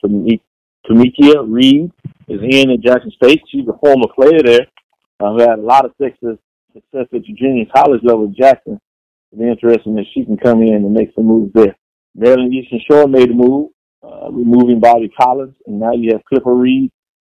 [0.05, 0.41] Tamik-
[0.87, 1.91] Tomekia Reed
[2.29, 3.43] is in at Jackson State.
[3.49, 4.67] She's a former player there
[5.23, 6.37] uh, had a lot of success,
[6.73, 8.81] success at the junior college level at Jackson.
[9.37, 11.77] Be interesting if she can come in and make some moves there.
[12.15, 13.71] Maryland Eastern Shore made a move,
[14.03, 16.91] uh, removing Bobby Collins, and now you have Clipper Reed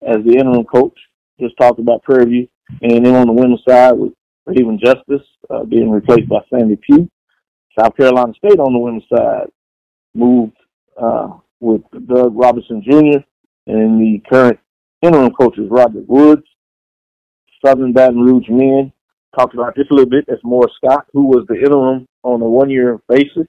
[0.02, 0.98] as the interim coach.
[1.40, 2.48] Just talked about Prairie View.
[2.82, 4.14] And then on the women's side with
[4.46, 7.10] Raven Justice uh, being replaced by Sandy Pugh.
[7.78, 9.48] South Carolina State on the women's side
[10.14, 10.56] moved
[11.02, 13.20] uh, with Doug Robinson Jr.
[13.68, 14.60] and the current
[15.02, 16.44] interim coach is Robert Woods.
[17.66, 18.92] Southern Baton Rouge men
[19.38, 20.26] talked about this a little bit.
[20.28, 23.48] That's Morris Scott, who was the interim on a one-year basis,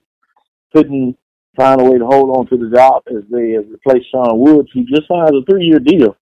[0.75, 1.16] couldn't
[1.57, 4.85] find a way to hold on to the job as they replaced Sean Woods, who
[4.85, 6.16] just signed a three-year deal.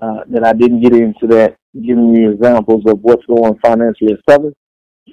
[0.00, 4.20] Uh, that I didn't get into that giving you examples of what's going financially at
[4.26, 4.54] Southern.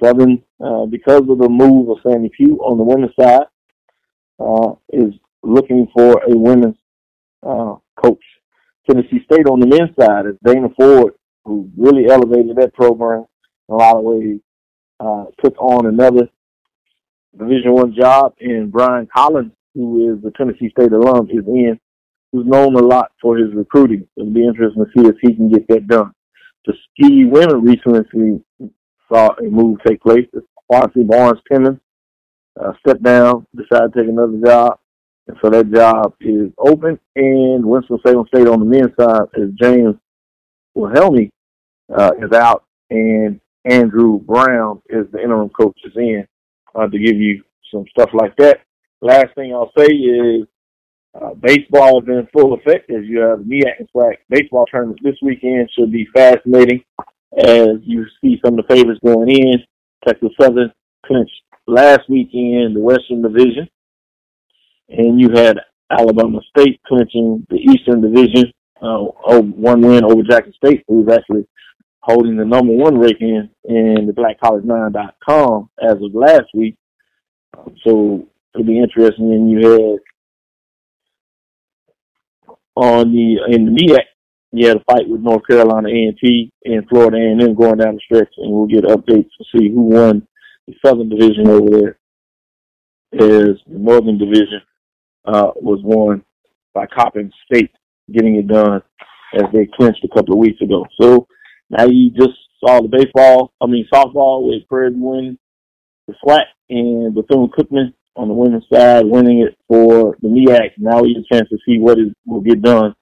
[0.01, 3.47] Southern, uh, because of the move of Sandy Pugh on the women's side,
[4.39, 5.13] uh, is
[5.43, 6.77] looking for a women's
[7.45, 8.23] uh, coach.
[8.89, 13.25] Tennessee State on the men's side is Dana Ford, who really elevated that program
[13.67, 14.39] in a lot of ways,
[15.01, 16.29] uh, took on another
[17.37, 21.79] Division One job, and Brian Collins, who is the Tennessee State alum, is in,
[22.31, 24.07] who's known a lot for his recruiting.
[24.17, 26.11] It'll be interesting to see if he can get that done.
[26.65, 28.43] The ski women recently
[29.11, 30.27] saw a move take place.
[30.69, 31.79] Marcy Barnes Timmons
[32.59, 34.79] uh, stepped down, decided to take another job.
[35.27, 36.99] And so that job is open.
[37.15, 39.95] And Winston-Salem State on the men's side is James
[40.75, 41.29] Wilhelmi
[41.95, 46.27] uh, is out, and Andrew Brown is the interim coach is in
[46.77, 48.61] uh, to give you some stuff like that.
[49.01, 50.47] Last thing I'll say is
[51.19, 55.69] uh, baseball is in full effect as you have the and baseball tournament this weekend
[55.77, 56.83] should be fascinating
[57.37, 59.59] as you see some of the favorites going in.
[60.07, 60.71] Texas Southern
[61.05, 63.67] clinched last weekend the Western Division,
[64.89, 65.59] and you had
[65.89, 68.51] Alabama State clinching the Eastern Division,
[68.81, 68.99] uh,
[69.41, 71.47] one win over Jackson State, who's actually
[72.07, 76.77] holding the number one ranking in the BlackCollege9.com as of last week.
[77.85, 79.33] So it'll be interesting.
[79.33, 79.99] And you had
[82.75, 84.03] on the in the MEAC,
[84.53, 88.33] you had a fight with North Carolina A&T and Florida A&M going down the stretch,
[88.37, 90.25] and we'll get updates to see who won
[90.67, 91.99] the Southern Division over there.
[93.13, 94.61] As the Northern Division
[95.25, 96.23] uh, was won
[96.73, 97.71] by Coppin State,
[98.13, 98.81] getting it done
[99.33, 100.85] as they clinched a couple of weeks ago.
[101.01, 101.27] So
[101.69, 105.37] now you just saw the baseball, I mean softball with Prairie win
[106.07, 110.71] the SWAC and Bethune Cookman on the women's side winning it for the MEAC.
[110.77, 112.95] Now we get a chance to see what is will get done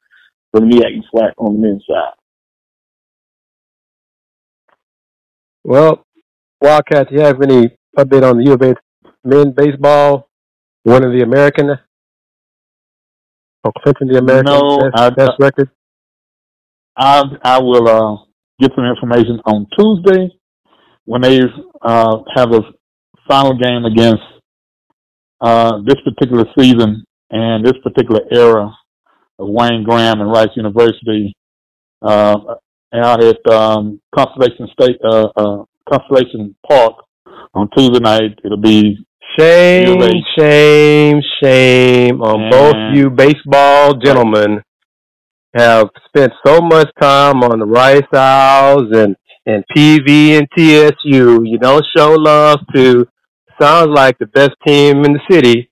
[0.51, 2.13] for the MEAC and SWAC on the men's side.
[5.63, 6.05] Well,
[6.61, 8.75] Wildcats, you have any update on the U of A
[9.23, 10.29] men baseball
[10.83, 11.71] winning the American
[13.63, 15.69] or Clinton the American no, best, I, best record?
[16.97, 18.24] I I will uh,
[18.59, 20.29] get some information on Tuesday
[21.05, 21.41] when they
[21.81, 22.61] uh, have a
[23.27, 24.23] final game against
[25.41, 28.71] uh, this particular season and this particular era
[29.39, 31.33] of Wayne Graham and Rice University
[32.01, 32.37] uh,
[32.93, 36.93] out at um, Constellation State, uh, uh, Constellation Park
[37.53, 38.39] on Tuesday night.
[38.43, 38.97] It'll be
[39.37, 39.99] shame,
[40.37, 44.61] shame, shame on and both you baseball gentlemen.
[45.55, 51.43] Have spent so much time on the Rice Owls and and PV and TSU.
[51.45, 53.07] You don't show love to
[53.61, 55.69] sounds like the best team in the city.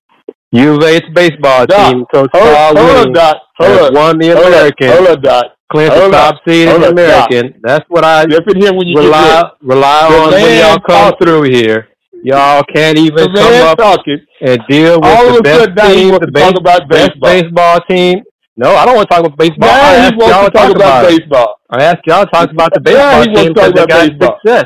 [0.52, 4.88] U of A's baseball Doc, team, Coach Carl Williams, has won the American.
[4.88, 5.44] Hold on, Doc.
[5.72, 7.50] Clinched the top seed in the American.
[7.50, 7.60] Doc.
[7.62, 11.26] That's what I here when you rely, rely on when y'all come talking.
[11.26, 11.88] through here.
[12.22, 14.18] Y'all can't even come up talking.
[14.40, 18.22] and deal with All the best team, the base, about best baseball team.
[18.56, 19.68] No, I don't want to talk about baseball.
[19.68, 21.60] Yeah, I asked y'all to talk, talk about, about baseball.
[21.70, 24.38] I asked y'all to talk about the baseball team because they got baseball.
[24.44, 24.64] success.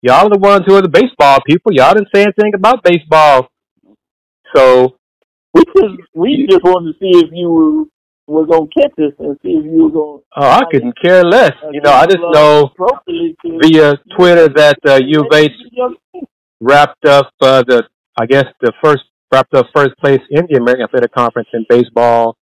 [0.00, 1.72] Y'all are the ones who are the baseball people.
[1.72, 3.50] Y'all didn't say anything about baseball.
[4.54, 4.96] So
[5.52, 7.84] we just we just wanted to see if you were
[8.28, 10.22] were gonna catch us and see if you were gonna.
[10.36, 11.52] Oh, I couldn't care less.
[11.72, 12.70] You know, I just know
[13.62, 15.50] via Twitter that uh, U of H
[16.60, 17.84] wrapped up uh, the
[18.18, 19.02] I guess the first
[19.32, 22.36] wrapped up first place in the American Athletic Conference in baseball.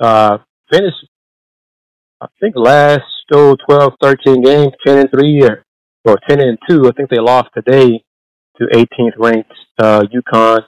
[0.00, 0.38] Uh,
[0.72, 1.06] finished
[2.20, 3.02] I think last
[3.34, 5.64] oh, 12, 13 games, ten and three year
[6.04, 6.88] or 10 and 2.
[6.88, 8.02] I think they lost today
[8.58, 10.60] to 18th ranked uh, UConn,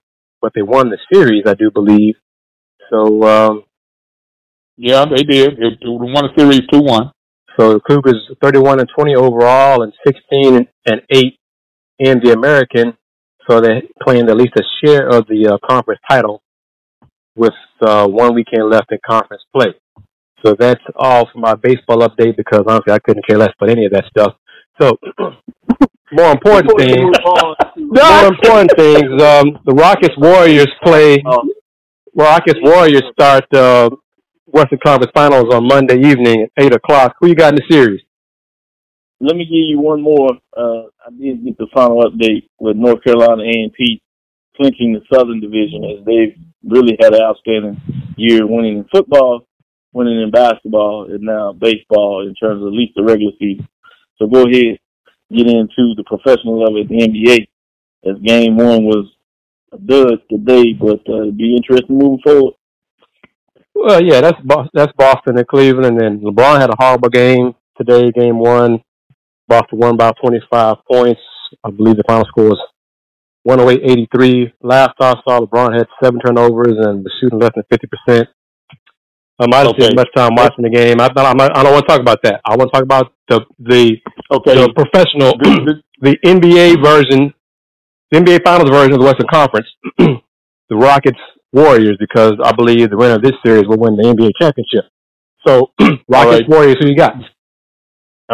[0.42, 2.14] but they won the series, I do believe.
[2.90, 3.64] So, um,
[4.76, 5.56] yeah, they did.
[5.56, 7.10] They won the series 2 1.
[7.58, 11.38] So the Cougars 31 and 20 overall and 16 and 8
[12.00, 12.98] in the American.
[13.48, 16.42] So they claimed at least a share of the uh, conference title
[17.36, 19.74] with uh, one weekend left in conference play.
[20.44, 23.86] So that's all for my baseball update because honestly I couldn't care less about any
[23.86, 24.34] of that stuff.
[24.80, 24.98] So,
[26.12, 27.16] more important things.
[27.76, 29.22] more important things.
[29.22, 31.22] Um, the Rockets Warriors play.
[31.26, 31.48] Oh.
[32.14, 33.90] Rockets Warriors start uh,
[34.46, 37.16] Western Conference Finals on Monday evening at eight o'clock.
[37.20, 38.00] Who you got in the series?
[39.20, 40.30] Let me give you one more.
[40.56, 44.02] Uh, I did get the final update with North Carolina A&T
[44.56, 47.80] clinching the Southern Division as they've really had an outstanding
[48.16, 49.46] year winning in football,
[49.92, 53.68] winning in basketball, and now baseball in terms of at least the regular season.
[54.18, 54.78] So go ahead,
[55.30, 57.46] get into the professional level at the NBA.
[58.08, 59.06] As game one was
[59.72, 62.54] a dud today, but uh, be interesting moving forward.
[63.74, 64.38] Well, yeah, that's
[64.72, 67.54] that's Boston and Cleveland, and then LeBron had a horrible game.
[67.76, 68.82] today, game one.
[69.48, 71.20] Boston won by 25 points.
[71.62, 72.60] I believe the final score was
[73.46, 74.52] 108-83.
[74.62, 78.26] Last I saw, LeBron had seven turnovers and was shooting less than 50%.
[79.38, 79.82] Um, I didn't Okay.
[79.84, 81.00] spend much time watching the game.
[81.00, 82.40] I, I'm I don't want to talk about that.
[82.46, 83.96] I want to talk about the the,
[84.32, 84.54] Okay.
[84.54, 85.32] the professional,
[86.00, 87.34] the NBA version,
[88.10, 89.66] the NBA Finals version of the Western Conference,
[89.98, 91.20] the Rockets
[91.52, 94.90] Warriors, because I believe the winner of this series will win the NBA championship.
[95.46, 95.72] So,
[96.08, 96.48] Rockets right.
[96.48, 97.14] Warriors, who you got?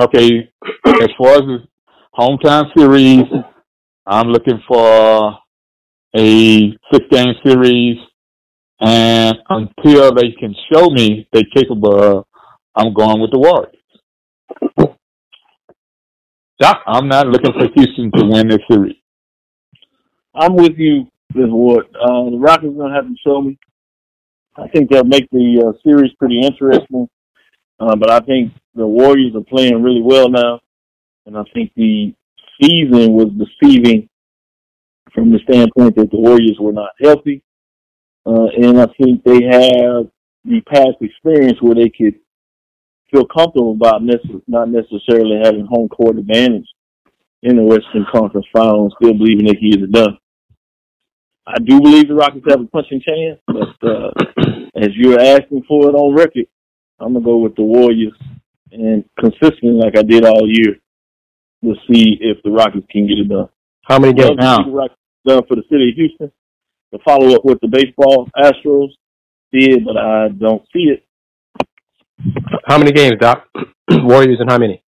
[0.01, 0.49] Okay,
[0.87, 1.59] as far as the
[2.19, 3.25] hometown series,
[4.07, 5.39] I'm looking for
[6.17, 7.99] a six game series,
[8.81, 12.25] and until they can show me they're capable of,
[12.75, 13.77] I'm going with the Warriors.
[16.59, 16.83] Doc?
[16.87, 18.97] I'm not looking for Houston to win this series.
[20.35, 21.49] I'm with you, Ms.
[21.51, 21.87] Ward.
[21.95, 23.59] Uh, the Rockets are gonna have to show me.
[24.57, 27.09] I think they'll make the uh, series pretty interesting.
[27.79, 30.61] Uh, but I think the Warriors are playing really well now,
[31.27, 32.15] and I think the
[32.61, 34.09] season was deceiving
[35.15, 37.43] from the standpoint that the Warriors were not healthy,
[38.27, 40.09] uh, and I think they have
[40.45, 42.15] the past experience where they could
[43.13, 46.67] feel comfortable about nece- not necessarily having home court advantage
[47.43, 50.19] in the Western Conference Final and still believing they can get it done.
[51.47, 54.11] I do believe the Rockets have a punching chance, but uh,
[54.77, 56.47] as you're asking for it on record,
[57.01, 58.15] I'm gonna go with the Warriors
[58.71, 60.77] and consistently, like I did all year,
[61.63, 63.49] we'll see if the Rockets can get it done.
[63.85, 64.37] How many games?
[64.39, 64.59] now.
[64.65, 66.33] the Rockets done for the city of Houston.
[66.93, 68.89] The follow up with the baseball Astros
[69.53, 71.05] did, but I don't see it.
[72.67, 73.49] How many games, Doc?
[73.91, 74.83] Warriors and how many?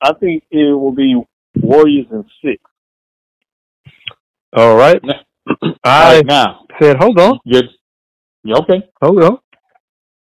[0.00, 1.20] I think it will be
[1.60, 2.62] Warriors and six.
[4.56, 5.00] All right.
[5.62, 7.60] All I right, now, said, hold on, you
[8.42, 8.82] you okay?
[9.00, 9.38] hold on.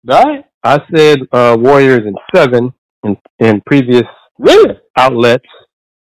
[0.10, 2.74] All right, I said uh, Warriors and seven
[3.04, 4.04] in, in previous
[4.40, 4.76] really?
[4.98, 5.46] Outlets,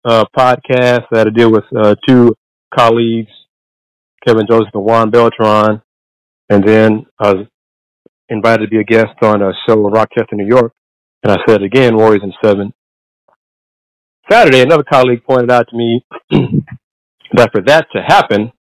[0.04, 2.34] uh, podcasts that I deal with uh, two
[2.76, 3.30] colleagues,
[4.26, 5.82] Kevin Joseph and Juan Beltran,
[6.48, 7.46] and then I was
[8.28, 10.72] invited to be a guest on a show in Rochester, New York,
[11.22, 12.72] and I said again, Warriors in seven.
[14.30, 16.04] Saturday, another colleague pointed out to me
[17.32, 18.52] that for that to happen,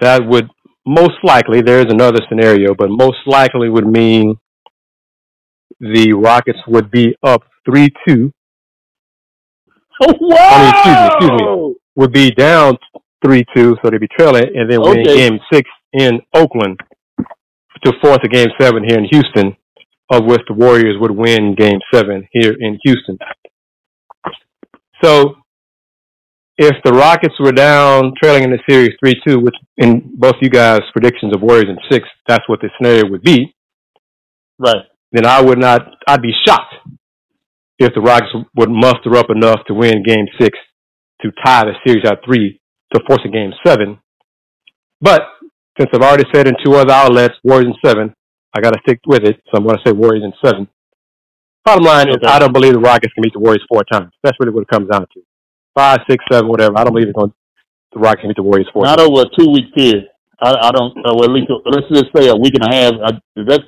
[0.00, 0.48] that would
[0.84, 4.36] most likely, there's another scenario, but most likely would mean
[5.80, 7.42] the Rockets would be up
[10.00, 10.68] 3-2 Wow!
[10.68, 11.74] excuse me, excuse me.
[11.96, 12.76] would be down
[13.24, 15.14] three two, so they'd be trailing, and then win Okay.
[15.14, 16.78] game six in Oakland
[17.84, 19.56] to force a game seven here in Houston,
[20.10, 23.18] of which the Warriors would win game seven here in Houston.
[25.02, 25.36] So
[26.58, 30.48] if the Rockets were down trailing in the series three two, which in both you
[30.50, 33.54] guys' predictions of Warriors in six, that's what the scenario would be,
[34.58, 34.84] Right.
[35.12, 36.74] then I would not I'd be shocked
[37.84, 40.58] if the Rockets would muster up enough to win game six
[41.22, 42.60] to tie the series at three
[42.94, 43.98] to force a game seven.
[45.00, 45.22] But
[45.78, 48.14] since I've already said in two other outlets, Warriors in seven,
[48.54, 50.68] I gotta stick with it, so I'm gonna say Warriors in seven.
[51.64, 54.12] Bottom line is I don't believe the Rockets can beat the Warriors four times.
[54.22, 55.20] That's really what it comes down to.
[55.74, 56.76] Five, six, seven, whatever.
[56.78, 57.32] I don't believe it's going
[57.92, 59.10] the Rockets can beat the Warriors four Not times.
[59.10, 60.08] over a two week period.
[60.40, 60.92] I, I don't.
[60.98, 62.92] Uh, well, at least let's just say a week and a half.
[63.04, 63.10] I,
[63.46, 63.64] that's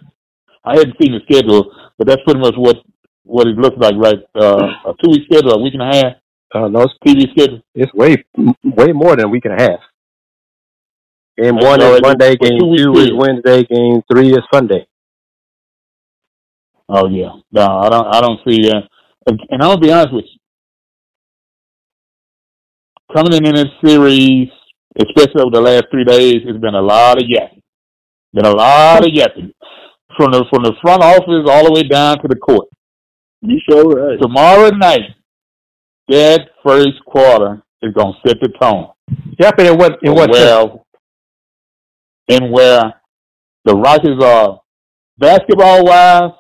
[0.65, 2.77] I hadn't seen the schedule, but that's pretty much what
[3.25, 4.19] what it looks like, right?
[4.35, 6.13] Uh, a two week schedule, a week and a half
[6.55, 7.61] Uh, no, it's, TV schedule.
[7.75, 8.25] it's way
[8.65, 9.81] way more than a week and a half.
[11.37, 13.11] Game one is Monday, game two-week two is.
[13.13, 14.87] Wednesday, game three is Sunday.
[16.89, 18.07] Oh yeah, no, I don't.
[18.07, 18.83] I don't see that.
[19.27, 20.39] And, gonna be honest with you.
[23.17, 24.49] Coming in in this series,
[25.01, 27.63] especially over the last three days, it's been a lot of yapping.
[28.33, 29.53] Been a lot of yapping
[30.17, 32.69] from the from the front office all the way down to the court.
[33.47, 34.19] You sure right.
[34.21, 35.17] Tomorrow night,
[36.09, 38.89] that first quarter is gonna set the tone.
[39.39, 40.87] Yep, and in what in what well,
[42.29, 42.95] and where
[43.67, 44.61] the Rockets are
[45.19, 46.33] basketball wise,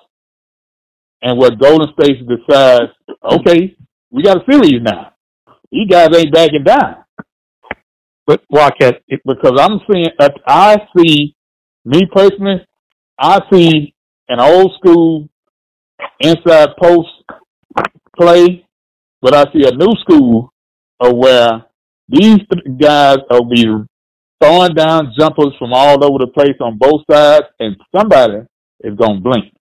[1.20, 2.92] and where Golden State decides,
[3.22, 3.76] okay,
[4.10, 5.12] we got a series now.
[5.70, 7.04] You guys ain't backing down
[8.26, 10.06] But Wildcat, it, because I'm seeing.
[10.18, 11.36] uh, I see
[11.84, 12.64] me personally.
[13.18, 13.94] I see
[14.28, 15.28] an old school
[16.20, 17.08] inside post
[18.18, 18.66] play,
[19.22, 20.52] but I see a new school
[21.00, 21.64] of where
[22.08, 22.38] these
[22.80, 23.64] guys will be
[24.42, 28.38] throwing down jumpers from all over the place on both sides, and somebody
[28.80, 29.52] is gonna blink.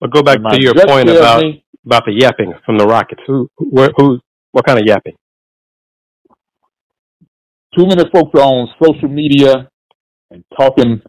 [0.00, 3.22] but go back my to your point about me- about the yapping from the Rockets.
[3.26, 4.20] Who, who, who
[4.52, 5.14] what kind of yapping?
[7.76, 9.68] too many folks are on social media
[10.30, 11.00] and talking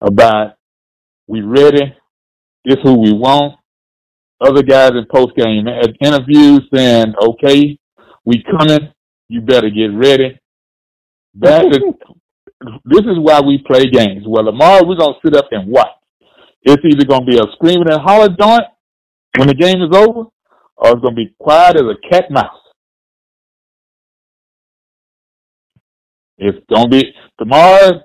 [0.00, 0.54] about
[1.26, 1.94] we ready,
[2.64, 3.58] This who we want.
[4.40, 5.66] Other guys in post game
[6.00, 7.78] interviews saying, "Okay,
[8.24, 8.92] we coming.
[9.28, 10.38] You better get ready."
[11.34, 11.80] That is.
[12.84, 14.24] this is why we play games.
[14.26, 15.88] Well, tomorrow we're gonna sit up and watch.
[16.62, 18.64] It's either gonna be a screaming and holler joint
[19.36, 20.28] when the game is over,
[20.76, 22.60] or it's gonna be quiet as a cat mouse.
[26.38, 28.02] It's gonna be tomorrow,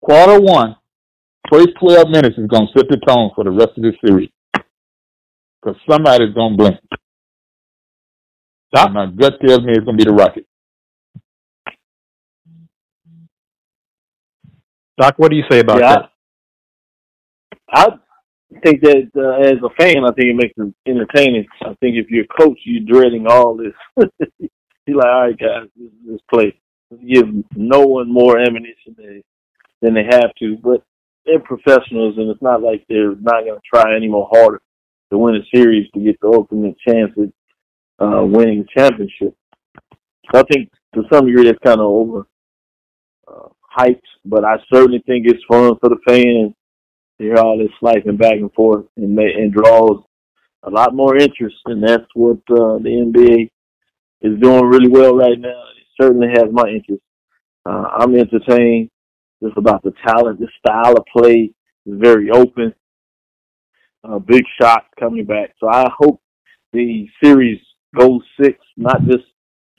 [0.00, 0.76] quarter one,
[1.50, 4.30] first twelve minutes is gonna set the tone for the rest of the series.
[4.52, 6.76] Because somebody's gonna blink.
[8.72, 8.92] Doc?
[8.92, 10.46] My gut tells me it's gonna be the Rockets.
[14.98, 16.10] Doc, what do you say about yeah, that?
[17.68, 17.86] I,
[18.54, 21.46] I think that uh, as a fan, I think it makes it entertaining.
[21.62, 23.74] I think if you're a coach, you're dreading all this.
[24.86, 26.58] you're like, all right, guys, this, this play.
[26.90, 29.22] Give no one more ammunition than,
[29.82, 30.56] than they have to.
[30.62, 30.82] But
[31.26, 34.62] they're professionals, and it's not like they're not going to try any more harder
[35.10, 39.36] to win a series to get the ultimate chance at uh, winning the championship.
[40.34, 42.26] I think to some degree that's kind of over
[43.28, 43.48] uh,
[43.78, 46.54] hyped, but I certainly think it's fun for the fans
[47.18, 50.02] to hear all this slicing back and forth and, and draws
[50.62, 53.50] a lot more interest, and that's what uh, the NBA
[54.22, 55.48] is doing really well right now.
[55.48, 57.02] It certainly has my interest.
[57.64, 58.90] Uh, I'm entertained
[59.42, 61.52] just about the talent, the style of play
[61.86, 62.74] is very open.
[64.04, 65.54] Uh, big shots coming back.
[65.58, 66.20] So I hope
[66.72, 67.60] the series
[67.98, 69.24] goes six, not just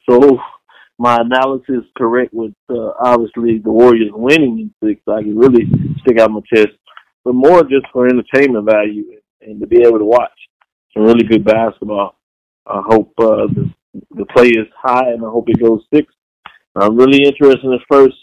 [0.09, 0.37] so
[0.99, 5.01] my analysis correct with uh, obviously the Warriors winning in six.
[5.07, 5.65] I can really
[6.01, 6.73] stick out my chest,
[7.23, 9.05] but more just for entertainment value
[9.41, 10.31] and to be able to watch
[10.93, 12.17] some really good basketball.
[12.65, 13.71] I hope uh, the,
[14.11, 16.11] the play is high, and I hope it goes six.
[16.75, 18.15] I'm really interested in the first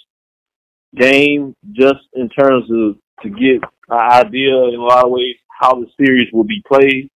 [0.96, 5.74] game, just in terms of to get an idea in a lot of ways how
[5.74, 7.10] the series will be played,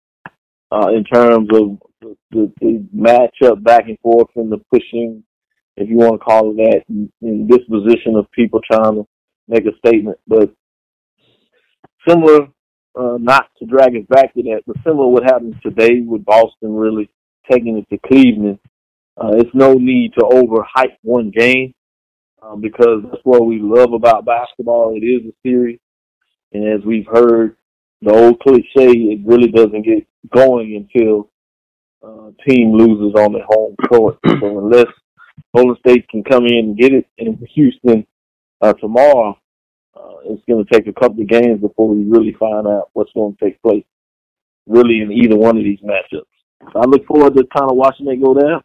[0.71, 5.23] uh, in terms of the, the, the matchup back and forth and the pushing
[5.77, 9.07] if you want to call it that, in, in disposition of people trying to
[9.49, 10.19] make a statement.
[10.27, 10.51] But
[12.09, 12.49] similar,
[12.99, 16.75] uh, not to drag us back to that, but similar what happened today with Boston
[16.75, 17.11] really
[17.51, 18.59] taking it to Cleveland.
[19.19, 21.75] Uh, it's no need to overhype one game
[22.43, 24.95] um, because that's what we love about basketball.
[24.97, 25.79] It is a series,
[26.53, 27.57] and as we've heard,
[28.03, 31.31] the old cliche, it really doesn't get going until
[32.03, 34.19] uh, team loses on their home court.
[34.41, 34.87] So unless
[35.55, 38.07] Golden State can come in and get it in Houston
[38.61, 39.39] uh, tomorrow,
[39.97, 43.13] uh, it's going to take a couple of games before we really find out what's
[43.13, 43.85] going to take place,
[44.67, 46.27] really, in either one of these matchups.
[46.73, 48.63] So I look forward to kind of watching it go down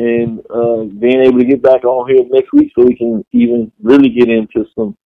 [0.00, 3.70] and uh, being able to get back on here next week so we can even
[3.82, 4.96] really get into some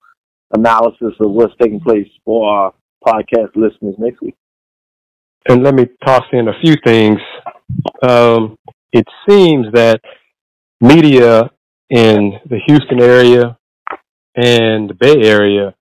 [0.56, 2.74] analysis of what's taking place for our
[3.04, 4.36] podcast listeners next week.
[5.48, 7.18] And let me toss in a few things.
[8.08, 8.56] Um,
[8.92, 10.00] it seems that
[10.80, 11.50] media
[11.90, 13.58] in the Houston area
[14.36, 15.74] and the Bay Area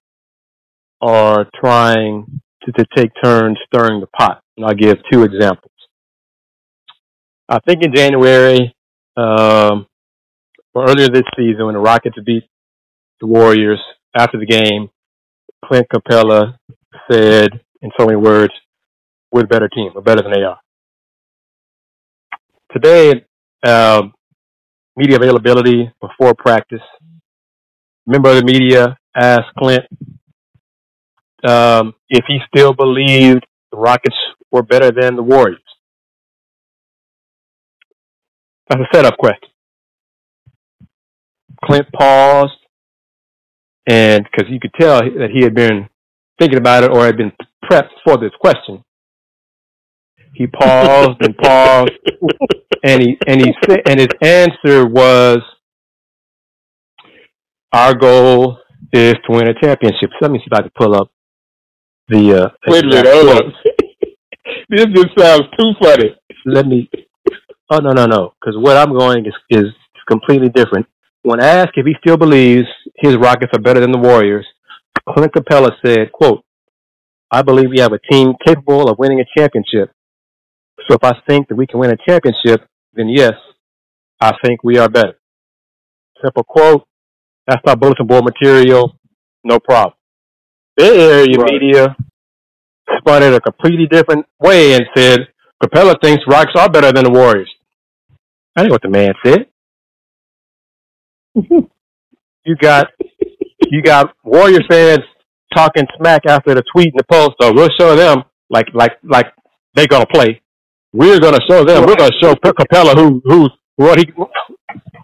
[1.01, 4.41] are trying to, to take turns stirring the pot.
[4.57, 5.71] And I'll give two examples.
[7.47, 8.72] I think in January,
[9.17, 9.87] um,
[10.75, 12.43] earlier this season, when the Rockets beat
[13.21, 13.79] the Warriors
[14.15, 14.89] after the game,
[15.65, 16.57] Clint Capela
[17.11, 17.49] said,
[17.81, 18.53] in so many words,
[19.31, 19.91] we're the better team.
[19.95, 20.59] We're better than they are.
[22.73, 23.25] Today,
[23.65, 24.13] um,
[24.97, 26.81] media availability before practice.
[28.07, 29.85] Member of the media asked Clint
[31.47, 34.15] um, if he still believed the Rockets
[34.51, 35.62] were better than the Warriors.
[38.69, 39.49] That's a setup question.
[41.65, 42.53] Clint paused,
[43.87, 45.87] and because you could tell that he had been
[46.39, 47.31] thinking about it or had been
[47.69, 48.83] prepped for this question,
[50.33, 51.91] he paused and paused,
[52.83, 53.53] and he and he
[53.85, 55.39] and his answer was,
[57.71, 58.57] "Our goal
[58.91, 61.11] is to win a championship." So let me see if I can pull up
[62.07, 62.43] the.
[62.45, 63.53] Uh, Wait a minute, hold on.
[64.69, 66.15] this just sounds too funny.
[66.45, 66.89] Let me.
[67.73, 68.33] Oh no no no!
[68.39, 69.65] Because what I'm going is is
[70.07, 70.85] completely different.
[71.23, 72.67] When asked if he still believes
[72.97, 74.45] his Rockets are better than the Warriors,
[75.09, 76.43] Clint Capela said, "quote
[77.31, 79.91] I believe we have a team capable of winning a championship.
[80.87, 82.61] So if I think that we can win a championship,
[82.93, 83.33] then yes,
[84.21, 85.15] I think we are better.
[86.23, 86.85] Simple quote.
[87.47, 88.99] That's not bulletin board material.
[89.43, 89.95] No problem.
[90.77, 91.53] Bay Area right.
[91.53, 91.95] media
[92.99, 95.21] spun it a completely different way and said
[95.63, 97.49] Capela thinks Rocks are better than the Warriors.
[98.55, 99.47] I ain't what the man said.
[102.45, 102.87] you got
[103.71, 104.99] you got Warrior fans
[105.55, 107.31] talking smack after the tweet and the post.
[107.41, 109.27] So we'll show them like like like
[109.73, 110.41] they're gonna play.
[110.91, 111.85] We're gonna show them.
[111.85, 114.05] We're gonna show Capela who who's what he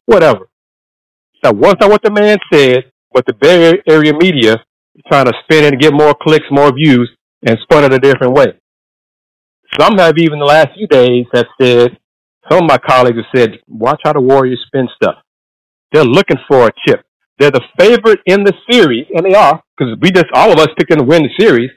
[0.05, 0.49] whatever.
[1.43, 4.57] Once I what the man said, but the Bay Area media
[5.07, 7.09] trying to spin it and get more clicks, more views,
[7.45, 8.47] and spun it a different way.
[9.79, 11.97] Some have even the last few days have said,
[12.49, 15.15] some of my colleagues have said, watch how the Warriors spin stuff.
[15.91, 17.03] They're looking for a chip.
[17.37, 20.67] They're the favorite in the series, and they are, because we just, all of us
[20.77, 21.71] picked them to win the series.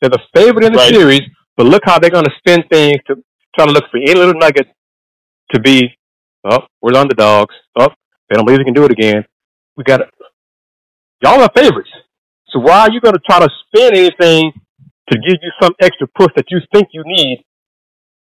[0.00, 0.94] They're the favorite in the right.
[0.94, 1.22] series,
[1.56, 3.16] but look how they're going to spin things to
[3.56, 4.68] try to look for any little nugget
[5.52, 5.88] to be,
[6.44, 7.54] oh, we're the underdogs.
[7.78, 7.88] Oh,
[8.28, 9.24] they don't believe they can do it again.
[9.76, 10.08] We got it.
[11.22, 11.90] Y'all are favorites.
[12.48, 14.52] So why are you going to try to spin anything
[15.10, 17.44] to give you some extra push that you think you need?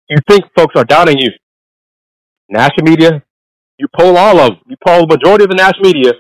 [0.10, 1.30] You think folks are doubting you.
[2.50, 3.24] National media,
[3.78, 4.60] you poll all of them.
[4.68, 6.14] You poll the majority of the national media,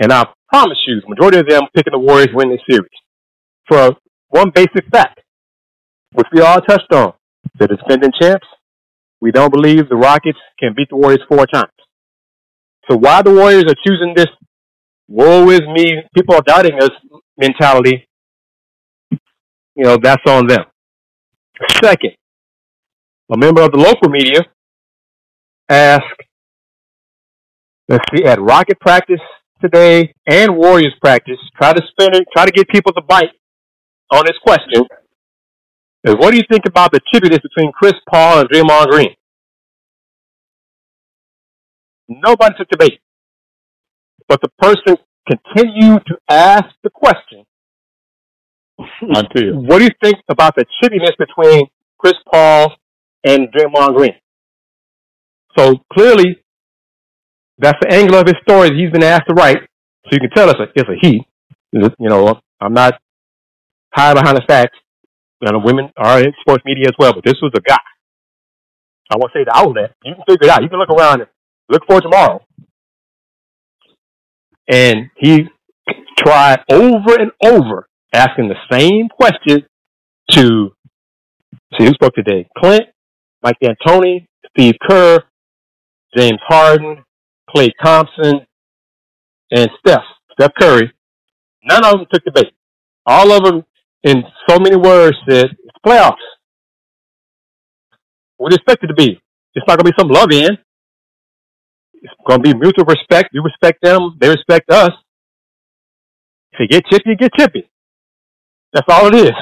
[0.00, 2.90] and I promise you, the majority of them picking the Warriors win this series.
[3.68, 3.96] For
[4.28, 5.20] one basic fact,
[6.12, 7.12] which we all touched on,
[7.58, 8.46] the defending champs,
[9.20, 11.72] we don't believe the Rockets can beat the Warriors four times.
[12.90, 14.28] So why the Warriors are choosing this
[15.08, 16.90] woe is me, people are doubting us
[17.36, 18.06] mentality,
[19.74, 20.64] you know, that's on them.
[21.82, 22.12] Second,
[23.32, 24.40] a member of the local media
[25.68, 26.04] asked,
[27.88, 29.20] let's see, at Rocket practice
[29.60, 33.30] today and Warriors practice, try to spin it, try to get people to bite
[34.10, 34.84] on this question.
[36.04, 39.14] Is what do you think about the chippiness between Chris Paul and Draymond Green?
[42.08, 43.00] Nobody took bait.
[44.28, 44.96] But the person
[45.28, 47.44] continued to ask the question.
[49.02, 51.66] what do you think about the chippiness between
[51.98, 52.72] Chris Paul
[53.24, 54.14] and Draymond Green?
[55.56, 56.42] So clearly,
[57.58, 59.58] that's the angle of his story that he's been asked to write.
[60.04, 61.26] So you can tell us it's a he.
[61.72, 62.94] You know, I'm not
[63.94, 64.78] hiding behind the facts.
[65.40, 67.78] You know, women are in sports media as well, but this was a guy.
[69.10, 69.94] I won't say the outlet.
[70.04, 70.62] You can figure it out.
[70.62, 71.30] You can look around and
[71.68, 72.40] look for tomorrow.
[74.70, 75.46] And he
[76.18, 79.64] tried over and over asking the same question
[80.30, 80.72] to,
[81.78, 82.48] see who spoke today?
[82.58, 82.84] Clint,
[83.42, 85.22] Mike D'Antoni, Steve Kerr,
[86.16, 87.04] James Harden,
[87.54, 88.46] Klay Thompson,
[89.50, 90.02] and Steph,
[90.32, 90.92] Steph Curry.
[91.64, 92.52] None of them took the bait.
[93.06, 93.64] All of them,
[94.04, 96.16] in so many words, said, it's playoffs.
[98.36, 99.20] What do you expect it to be?
[99.54, 100.56] It's not going to be some love in.
[101.94, 103.30] It's going to be mutual respect.
[103.34, 104.16] We respect them.
[104.20, 104.90] They respect us.
[106.52, 107.68] If you get chippy, you get chippy.
[108.72, 109.32] That's all it is.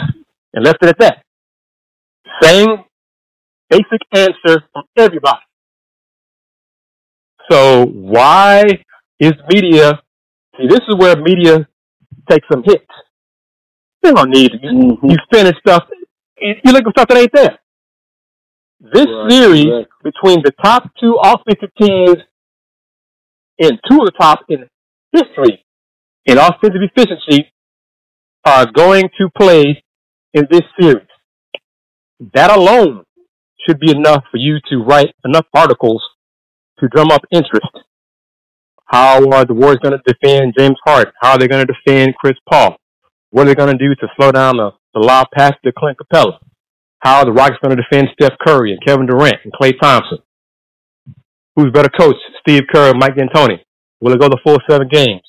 [0.55, 1.23] And left it at that.
[2.43, 2.85] Same
[3.71, 5.41] basic answer from everybody.
[7.51, 8.65] So why
[9.21, 10.01] is media,
[10.57, 11.69] see, this is where media
[12.29, 12.85] takes some hits.
[14.03, 15.11] They don't need you, mm-hmm.
[15.11, 15.85] you finish stuff.
[16.39, 17.59] You look for stuff that ain't there.
[18.81, 19.87] This right, series right.
[20.05, 22.19] between the top two offensive teams
[23.59, 24.69] and two of the top in
[25.13, 25.65] history
[26.27, 27.53] in offensive efficiency
[28.45, 29.83] are going to play
[30.35, 31.09] in this series.
[32.35, 33.05] That alone
[33.67, 36.03] should be enough for you to write enough articles
[36.81, 37.67] to drum up interest.
[38.87, 41.13] How are the Warriors going to defend James Harden?
[41.21, 42.77] How are they going to defend Chris Paul?
[43.31, 45.99] What are they going to do to slow down the, the lob pass to Clint
[45.99, 46.39] Capela?
[47.01, 50.19] How are the Rockets going to defend Steph Curry and Kevin Durant and Klay Thompson?
[51.57, 53.59] Who's better coach, Steve Kerr Mike D'Antoni?
[54.01, 55.23] Will it go the full seven games?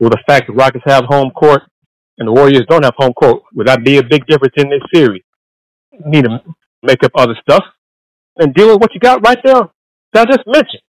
[0.00, 1.62] Will the fact the Rockets have home court
[2.18, 4.82] and the Warriors don't have home court, would that be a big difference in this
[4.92, 5.22] series?
[6.06, 6.40] Need to
[6.82, 7.64] make up other stuff
[8.36, 9.62] and deal with what you got right there
[10.12, 10.82] that I just mentioned.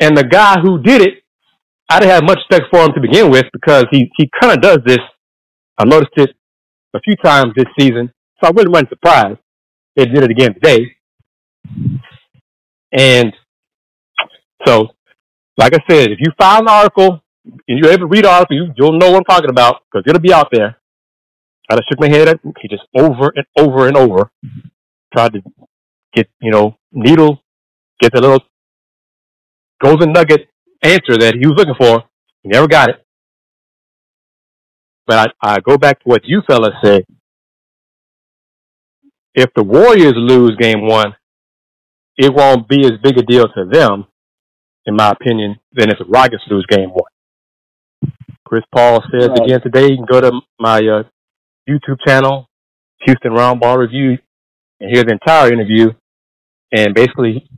[0.00, 1.14] And the guy who did it,
[1.88, 4.62] I didn't have much respect for him to begin with because he, he kind of
[4.62, 4.98] does this.
[5.78, 6.30] I noticed it
[6.94, 9.38] a few times this season, so I really wasn't surprised.
[9.96, 10.96] They did it again today.
[12.92, 13.32] And
[14.66, 14.88] so,
[15.56, 18.56] like I said, if you find an article and you're able to read the article,
[18.56, 20.78] you, you'll know what I'm talking about because it'll be out there.
[21.70, 24.30] I just shook my head at he just over and over and over
[25.12, 25.42] tried to
[26.14, 27.42] get, you know, needle,
[28.02, 28.40] get the little
[29.80, 30.48] golden nugget
[30.82, 32.04] answer that he was looking for.
[32.42, 32.96] He never got it.
[35.06, 37.04] But I, I go back to what you fellas said.
[39.34, 41.14] If the Warriors lose game one,
[42.18, 44.06] it won't be as big a deal to them,
[44.84, 48.12] in my opinion, than if the Rockets lose game one.
[48.44, 49.44] Chris Paul says right.
[49.44, 51.02] again today, you can go to my uh,
[51.68, 52.48] YouTube channel,
[53.06, 54.18] Houston Roundball Review,
[54.80, 55.90] and hear the entire interview.
[56.70, 57.48] And basically,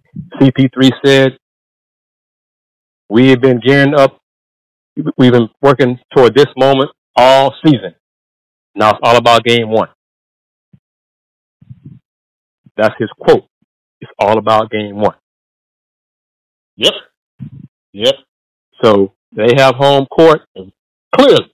[0.40, 1.38] CP3 said
[3.08, 4.20] we have been gearing up.
[5.16, 7.94] We've been working toward this moment all season.
[8.74, 9.88] Now it's all about game one.
[12.76, 13.46] That's his quote.
[14.00, 15.14] It's all about game one.
[16.76, 16.92] Yep.
[17.92, 18.14] Yep.
[18.82, 20.42] So they have home court
[21.16, 21.52] clearly.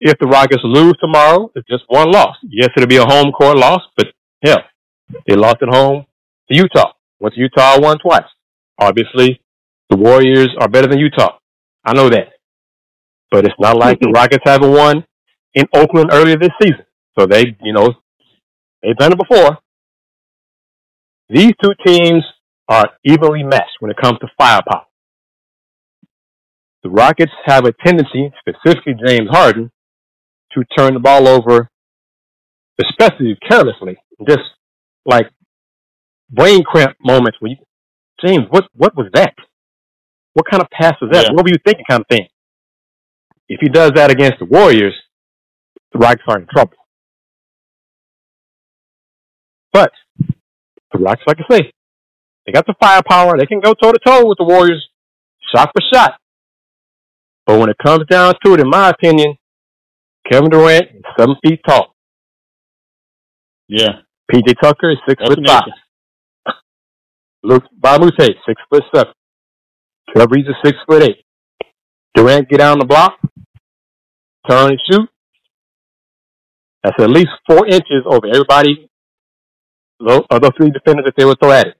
[0.00, 2.36] If the Rockets lose tomorrow, it's just one loss.
[2.42, 4.08] Yes, it'll be a home court loss, but
[4.44, 4.62] hell,
[5.26, 6.04] they lost at home
[6.50, 6.92] to Utah.
[7.20, 8.28] Went to Utah, won twice.
[8.78, 9.40] Obviously,
[9.90, 11.38] the Warriors are better than Utah.
[11.84, 12.28] I know that.
[13.30, 14.14] But it's not like the mm-hmm.
[14.14, 15.04] Rockets haven't won
[15.54, 16.84] in Oakland earlier this season.
[17.18, 17.94] So they, you know,
[18.82, 19.58] they've done it before.
[21.28, 22.22] These two teams
[22.68, 24.84] are evenly matched when it comes to firepower.
[26.82, 29.70] The Rockets have a tendency, specifically James Harden,
[30.52, 31.68] to turn the ball over,
[32.80, 33.96] especially carelessly,
[34.26, 34.40] just
[35.04, 35.28] like
[36.30, 37.56] brain cramp moments where you,
[38.24, 39.34] James, what what was that?
[40.34, 41.26] What kind of pass was that?
[41.26, 41.32] Yeah.
[41.32, 42.26] What were you thinking, kind of thing?
[43.48, 44.94] If he does that against the Warriors,
[45.92, 46.74] the Rockets are in trouble.
[49.72, 49.92] But
[50.92, 51.72] the Rockets, like I say,
[52.46, 53.38] they got the firepower.
[53.38, 54.86] They can go toe to toe with the Warriors,
[55.54, 56.14] shot for shot.
[57.46, 59.36] But when it comes down to it, in my opinion,
[60.30, 61.94] Kevin Durant is seven feet tall.
[63.68, 64.00] Yeah.
[64.32, 65.64] PJ Tucker is six That's foot five.
[65.64, 65.74] amazing.
[67.42, 68.12] Luke Babute,
[68.46, 69.12] six foot seven.
[70.10, 71.24] Trevor Ariza is six foot eight.
[72.14, 73.18] Durant get down the block,
[74.48, 75.08] turn and shoot.
[76.84, 78.90] That's at least four inches over everybody,
[80.00, 81.74] those other three defenders that they would throw at it.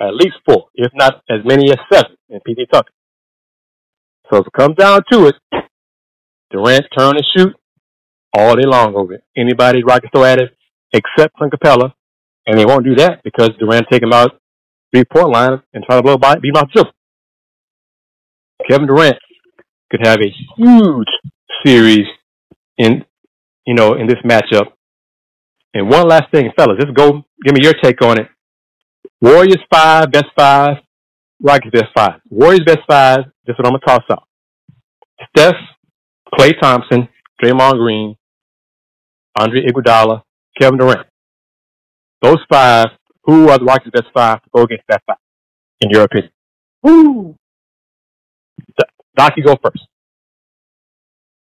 [0.00, 2.92] At least four, if not as many as seven in PJ Tucker.
[4.30, 5.34] So if it comes down to it,
[6.50, 7.54] Durant turn and shoot
[8.36, 9.24] all day long over it.
[9.36, 10.56] Anybody Rockets throw at it,
[10.92, 11.92] except Clint Capela,
[12.46, 14.40] and they won't do that because Durant take him out
[14.94, 16.92] three point line and try to blow by beat him out triple.
[18.68, 19.16] Kevin Durant
[19.90, 21.08] could have a huge
[21.64, 22.06] series
[22.78, 23.04] in
[23.66, 24.72] you know in this matchup.
[25.72, 28.28] And one last thing, fellas, just go give me your take on it.
[29.20, 30.76] Warriors five, best five,
[31.42, 32.20] Rockets best five.
[32.30, 34.24] Warriors best five, this is what I'm gonna toss out.
[35.36, 35.54] Steph,
[36.32, 37.08] Klay Thompson,
[37.42, 38.16] Draymond Green,
[39.38, 40.22] Andre Iguodala,
[40.60, 41.06] Kevin Durant.
[42.24, 42.86] Those five,
[43.24, 45.18] who are the Rockets' best five to go against that five,
[45.82, 46.32] in your opinion?
[46.82, 47.36] Woo.
[49.14, 49.86] Doc, you go first.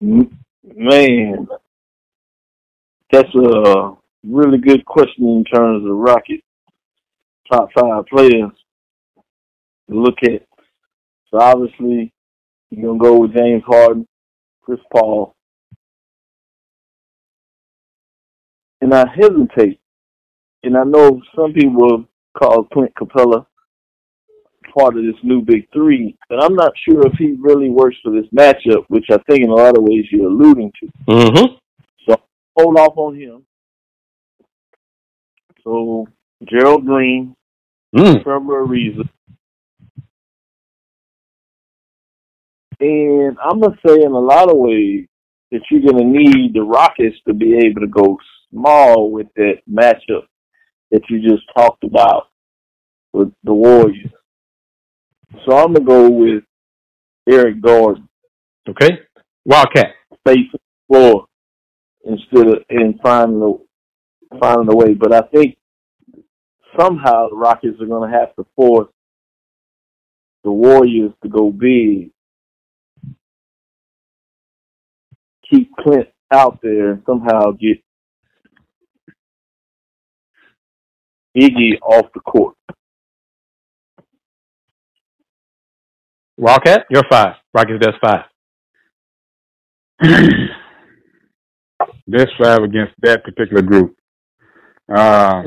[0.02, 1.48] Man,
[3.12, 3.92] that's a
[4.24, 6.42] really good question in terms of Rocket
[7.52, 8.50] top five players
[9.88, 10.48] to look at.
[11.30, 12.12] So obviously,
[12.72, 14.08] you're gonna go with James Harden,
[14.64, 15.36] Chris Paul,
[18.82, 19.80] and I hesitate.
[20.66, 22.06] And I know some people
[22.36, 23.46] call Clint Capela
[24.76, 28.12] part of this new big three, but I'm not sure if he really works for
[28.12, 30.88] this matchup, which I think in a lot of ways you're alluding to.
[31.08, 31.54] Mm-hmm.
[32.10, 32.20] So
[32.58, 33.46] hold off on him.
[35.64, 36.08] So
[36.50, 37.36] Gerald Green,
[37.96, 38.24] Mm.
[38.24, 39.08] Trevor Ariza.
[42.82, 45.06] And I'm gonna say in a lot of ways
[45.52, 48.18] that you're gonna need the Rockets to be able to go
[48.52, 50.24] small with that matchup
[50.92, 52.28] that you just talked about
[53.14, 54.12] with the Warriors.
[55.46, 56.44] So I'm gonna go with
[57.30, 58.08] Eric Gordon,
[58.70, 59.00] Okay.
[59.46, 59.96] Wildcat.
[60.26, 61.26] face the floor
[62.06, 64.94] instead of and finding a finding a way.
[64.94, 65.58] But I think
[66.80, 68.90] somehow the Rockets are gonna have to force
[70.44, 72.12] the Warriors to go big.
[75.50, 77.84] Keep Clint out there and somehow get
[81.38, 82.56] Iggy off the court.
[86.38, 87.36] Wildcat, you're five.
[87.54, 88.26] Rockets best five.
[92.08, 93.96] Best five against that particular group.
[94.96, 95.44] Uh,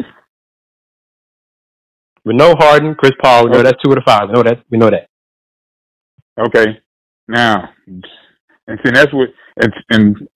[2.24, 4.28] With no Harden, Chris Paul, we know that's two of the five.
[4.28, 4.62] We know that.
[4.70, 5.08] We know that.
[6.40, 6.80] okay.
[7.28, 9.28] Now, and see, that's what,
[9.62, 10.28] and, and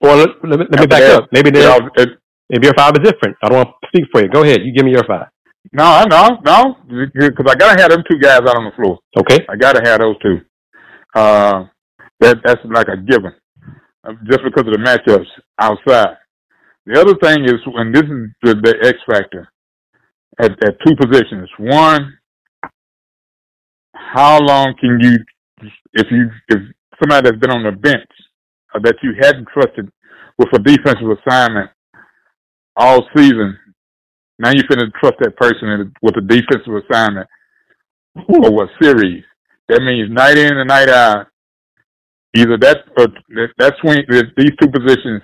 [0.00, 1.28] Well, let, let, me- let me back that, up.
[1.32, 2.10] Maybe you there, know, it,
[2.52, 3.36] maybe your five is different.
[3.42, 4.28] I don't want to speak for you.
[4.28, 4.60] Go ahead.
[4.62, 5.26] You give me your five.
[5.72, 8.98] no, no, no, because I gotta have them two guys out on the floor.
[9.18, 9.44] Okay.
[9.48, 10.38] I gotta have those two.
[11.14, 11.64] Uh,
[12.20, 13.32] that that's like a given,
[14.04, 15.26] uh, just because of the matchups
[15.58, 16.16] outside.
[16.86, 19.48] The other thing is when this is the, the X factor
[20.40, 21.48] at at two positions.
[21.58, 22.12] One,
[23.94, 25.18] how long can you,
[25.94, 26.60] if you if
[27.00, 28.10] somebody that's been on the bench
[28.74, 29.90] uh, that you hadn't trusted
[30.38, 31.70] with a defensive assignment
[32.76, 33.58] all season,
[34.38, 37.28] now you're finna trust that person with a defensive assignment
[38.28, 39.24] over a series.
[39.68, 41.28] That means night in and night out,
[42.36, 43.06] either that or
[43.58, 44.04] that swing,
[44.36, 45.22] these two positions,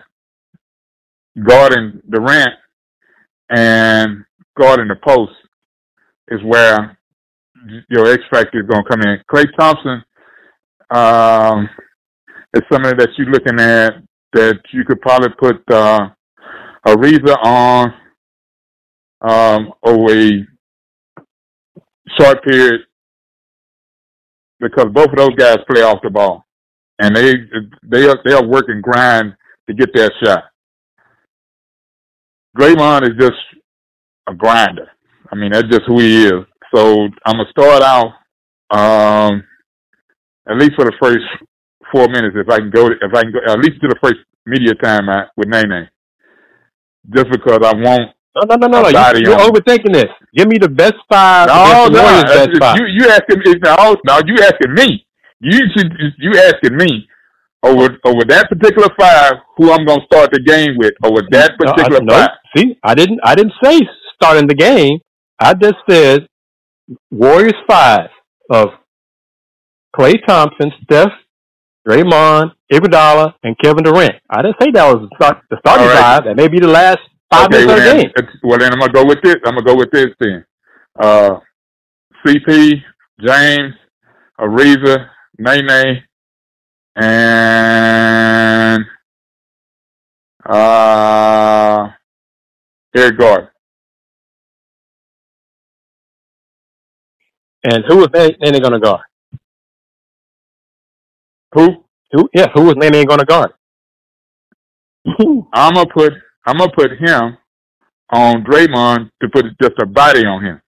[1.46, 2.55] guarding Durant
[3.51, 4.24] and
[4.59, 5.32] guarding the post,
[6.28, 6.99] is where
[7.90, 9.18] your X factor is to come in.
[9.30, 10.03] Klay Thompson
[10.90, 11.68] um,
[12.55, 13.94] is somebody that you're looking at
[14.32, 16.09] that you could probably put uh,
[16.87, 17.95] Ariza on
[19.20, 20.47] um, over a
[22.18, 22.81] short period
[24.61, 26.45] because both of those guys play off the ball,
[26.99, 27.35] and they
[27.83, 29.35] they are they are working grind
[29.68, 30.45] to get that shot.
[32.59, 33.39] Draymond is just
[34.29, 34.89] a grinder.
[35.31, 36.45] I mean, that's just who he is.
[36.74, 38.12] So I'm gonna start out,
[38.70, 39.45] um,
[40.49, 41.24] at least for the first
[41.93, 44.16] four minutes, if I can go, if I can go, at least to the first
[44.47, 45.89] media time out with Nene,
[47.15, 49.19] just because I want no, no, no, no, no.
[49.19, 50.13] You, are overthinking this.
[50.37, 51.49] Give me the best five.
[51.49, 52.79] No, no, best five.
[52.79, 53.97] you you asking me now?
[54.05, 55.07] Now you asking me.
[55.41, 57.09] You should you asking me
[57.65, 62.01] over over that particular five who I'm gonna start the game with over that particular
[62.01, 62.31] no, I, five.
[62.55, 63.81] No, see, I didn't I didn't say
[64.15, 64.99] starting the game.
[65.41, 66.29] I just said
[67.11, 68.11] Warriors five
[68.51, 68.69] of
[69.97, 71.13] Klay Thompson, Steph,
[71.89, 74.16] Draymond, Iguodala, and Kevin Durant.
[74.28, 75.99] I didn't say that was the starting right.
[75.99, 76.24] five.
[76.24, 76.99] That may be the last
[77.32, 78.41] five okay, minutes well, of the game.
[78.43, 79.36] Well, then I'm gonna go with this.
[79.47, 80.45] I'm gonna go with this then.
[81.01, 81.39] Uh,
[82.26, 82.82] CP,
[83.26, 83.74] James,
[84.39, 85.09] Ariza,
[85.39, 86.03] Nene,
[86.97, 88.84] and
[90.45, 91.89] uh,
[92.95, 93.49] Eric Gordon.
[97.64, 99.03] And who was Nene going to guard?
[101.55, 101.84] Who?
[102.12, 102.28] Who?
[102.34, 103.53] Yeah, who was Nene going to guard?
[105.55, 106.12] I'm gonna put
[106.46, 107.38] I'm gonna put him
[108.12, 110.61] on Draymond to put just a body on him.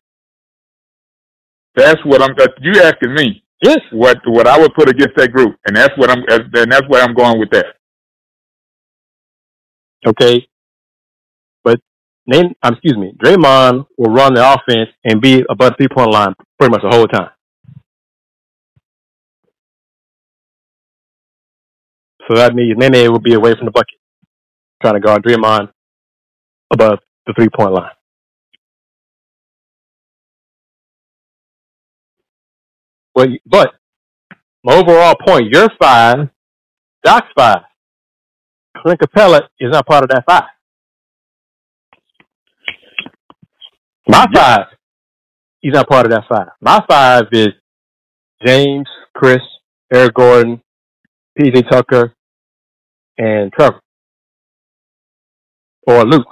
[1.76, 2.34] That's what I'm.
[2.38, 3.42] That, you asking me?
[3.62, 3.80] Yes.
[3.92, 6.24] What what I would put against that group, and that's what I'm.
[6.28, 7.66] And that's where I'm going with that.
[10.06, 10.46] Okay.
[11.64, 11.80] But
[12.26, 12.52] name.
[12.62, 13.14] Um, excuse me.
[13.22, 17.08] Draymond will run the offense and be above three point line pretty much the whole
[17.08, 17.30] time.
[22.30, 23.98] So that means Nene will be away from the bucket,
[24.82, 25.70] trying to guard Draymond
[26.72, 27.90] above the three point line.
[33.14, 33.72] But, but
[34.62, 36.28] my overall point, you're five,
[37.02, 37.62] Doc's five.
[38.78, 40.44] Clint Capela is not part of that five.
[44.08, 44.66] My five
[45.60, 46.48] he's not part of that five.
[46.60, 47.48] My five is
[48.44, 49.40] James, Chris,
[49.92, 50.62] Eric Gordon,
[51.38, 52.14] PJ Tucker,
[53.20, 53.80] and Trevor.
[55.86, 56.26] Or Luke.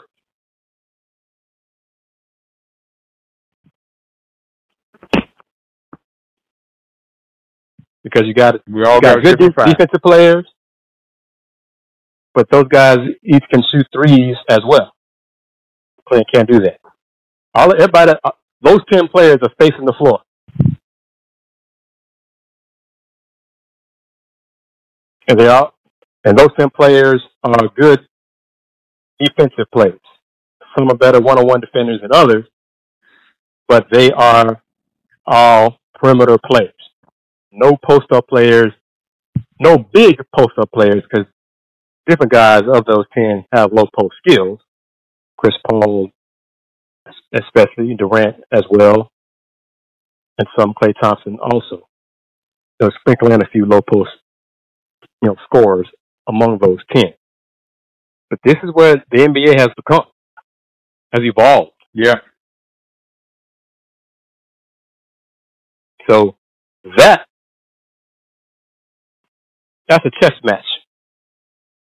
[8.03, 10.47] Because you got we all got, got good defensive players,
[12.33, 14.93] but those guys each can shoot threes as well.
[16.09, 16.79] Clint can't do that.
[17.55, 18.31] All everybody, uh,
[18.63, 20.21] those 10 players are facing the floor.
[25.29, 25.71] And they are,
[26.29, 28.01] and those 10 players are good
[29.19, 29.99] defensive players.
[30.77, 32.45] Some are better one-on-one defenders than others,
[33.67, 34.63] but they are
[35.27, 36.75] all perimeter players.
[37.51, 38.73] No post-up players,
[39.59, 41.27] no big post-up players because
[42.07, 44.61] different guys of those 10 have low post skills.
[45.39, 46.11] Chris Paul,
[47.33, 49.11] especially Durant as well,
[50.37, 51.89] and some Klay Thompson also.
[52.83, 54.11] So sprinkling in a few low post,
[55.23, 55.89] you know, scores
[56.29, 57.13] among those ten.
[58.31, 60.05] But this is where the NBA has become,
[61.13, 61.73] has evolved.
[61.95, 62.17] Yeah.
[66.11, 66.37] So
[66.97, 67.27] that
[69.89, 70.65] that's a chess match.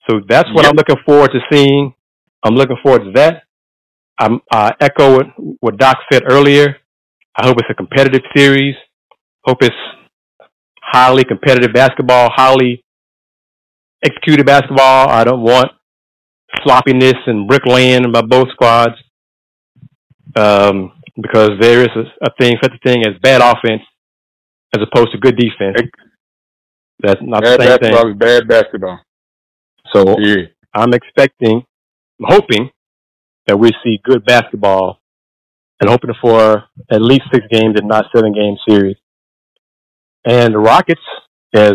[0.09, 0.71] So that's what yep.
[0.71, 1.93] I'm looking forward to seeing.
[2.43, 3.43] I'm looking forward to that.
[4.19, 5.23] I'm, I echo
[5.59, 6.77] what Doc said earlier.
[7.35, 8.75] I hope it's a competitive series.
[9.45, 9.75] Hope it's
[10.81, 12.83] highly competitive basketball, highly
[14.03, 15.09] executed basketball.
[15.09, 15.71] I don't want
[16.63, 18.95] sloppiness and bricklaying by both squads.
[20.35, 23.81] Um, because there is a, a, thing, such a thing as bad offense
[24.75, 25.89] as opposed to good defense.
[26.99, 28.17] That's not bad the same thing.
[28.17, 28.99] Bad basketball.
[29.93, 30.45] So yeah.
[30.73, 31.63] I'm expecting,
[32.19, 32.69] I'm hoping
[33.47, 34.99] that we see good basketball
[35.79, 38.97] and hoping for at least six games and not seven game series.
[40.25, 41.01] And the Rockets,
[41.53, 41.73] as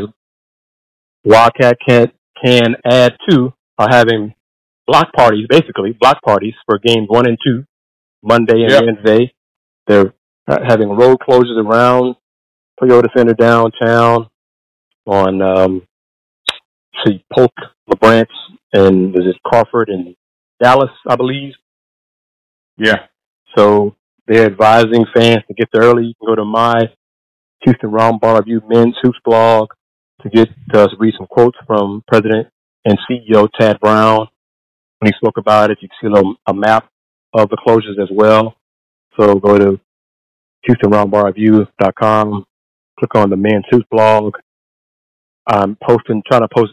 [1.24, 2.12] Wildcat can,
[2.44, 4.34] can add to, are having
[4.86, 7.64] block parties, basically block parties for games one and two,
[8.22, 8.82] Monday and yep.
[8.84, 9.32] Wednesday.
[9.86, 10.14] They're
[10.46, 12.16] having road closures around
[12.80, 14.28] Toyota Center downtown
[15.06, 15.82] on um,
[17.04, 17.52] see Polk,
[17.88, 18.28] La Branch,
[18.72, 20.14] and was it Crawford and
[20.62, 21.54] Dallas, I believe.
[22.76, 23.06] Yeah.
[23.56, 23.96] So
[24.26, 26.06] they're advising fans to get there early.
[26.06, 26.90] You can go to my
[27.64, 29.68] Houston Round Ball Review Men's Hoops blog
[30.22, 32.48] to get uh, to read some quotes from President
[32.84, 34.26] and CEO Tad Brown
[34.98, 35.78] when he spoke about it.
[35.80, 36.88] You can see a, little, a map
[37.34, 38.56] of the closures as well.
[39.18, 39.80] So go to
[40.68, 42.44] HoustonRoundBallReview.com,
[42.98, 44.34] click on the Men's Hoops blog.
[45.46, 46.72] I'm posting, trying to post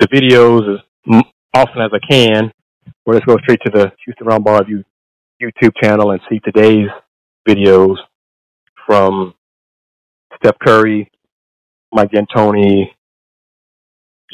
[0.00, 1.22] the videos as
[1.54, 2.50] often as I can.
[3.04, 4.84] Or let's go straight to the Houston Round Ball Review
[5.42, 6.88] YouTube channel and see today's
[7.48, 7.96] videos
[8.86, 9.34] from
[10.36, 11.10] Steph Curry,
[11.92, 12.86] Mike D'Antoni,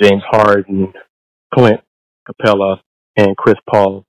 [0.00, 0.92] James Harden,
[1.54, 1.80] Clint
[2.28, 2.78] Capela,
[3.16, 4.04] and Chris Paul.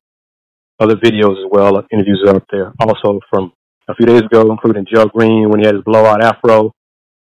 [0.80, 2.74] Other videos as well, interviews are up there.
[2.80, 3.54] Also from
[3.88, 6.74] a few days ago, including Joe Green when he had his blowout afro,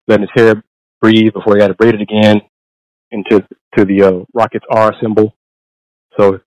[0.07, 0.63] letting his hair
[1.01, 2.41] breathe before he had to braid it again
[3.11, 3.41] into
[3.77, 5.33] to the uh, Rockets R symbol.
[6.19, 6.39] So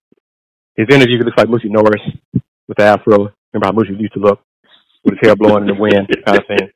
[0.77, 2.03] his interview looks like Moochie Norris
[2.69, 3.33] with the afro.
[3.53, 4.41] Remember how Moochie used to look
[5.05, 6.69] with his hair blowing in the wind, kind of thing.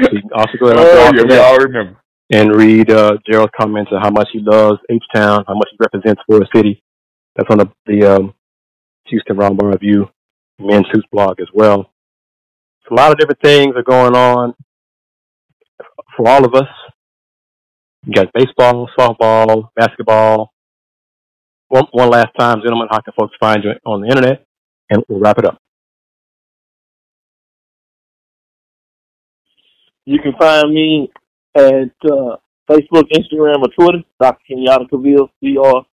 [0.00, 1.96] So you can also go ahead Oh, yeah, we that all remember.
[2.32, 5.76] and read uh, Gerald's comments on how much he loves H Town, how much he
[5.80, 6.82] represents for the city.
[7.36, 8.34] That's on the, the um,
[9.06, 10.08] Houston Round Ball Review
[10.58, 11.90] Men's Hoops blog as well.
[12.88, 14.54] So a lot of different things are going on
[16.16, 16.68] for all of us.
[18.06, 20.52] You got baseball, softball, basketball.
[21.68, 24.44] One, one last time, gentlemen, how can folks find you on the internet?
[24.90, 25.58] And we'll wrap it up.
[30.08, 31.10] You can find me
[31.54, 32.36] at uh,
[32.66, 34.02] Facebook, Instagram, or Twitter.
[34.18, 34.40] Dr.
[34.50, 35.84] Kenyatta Cavil, D R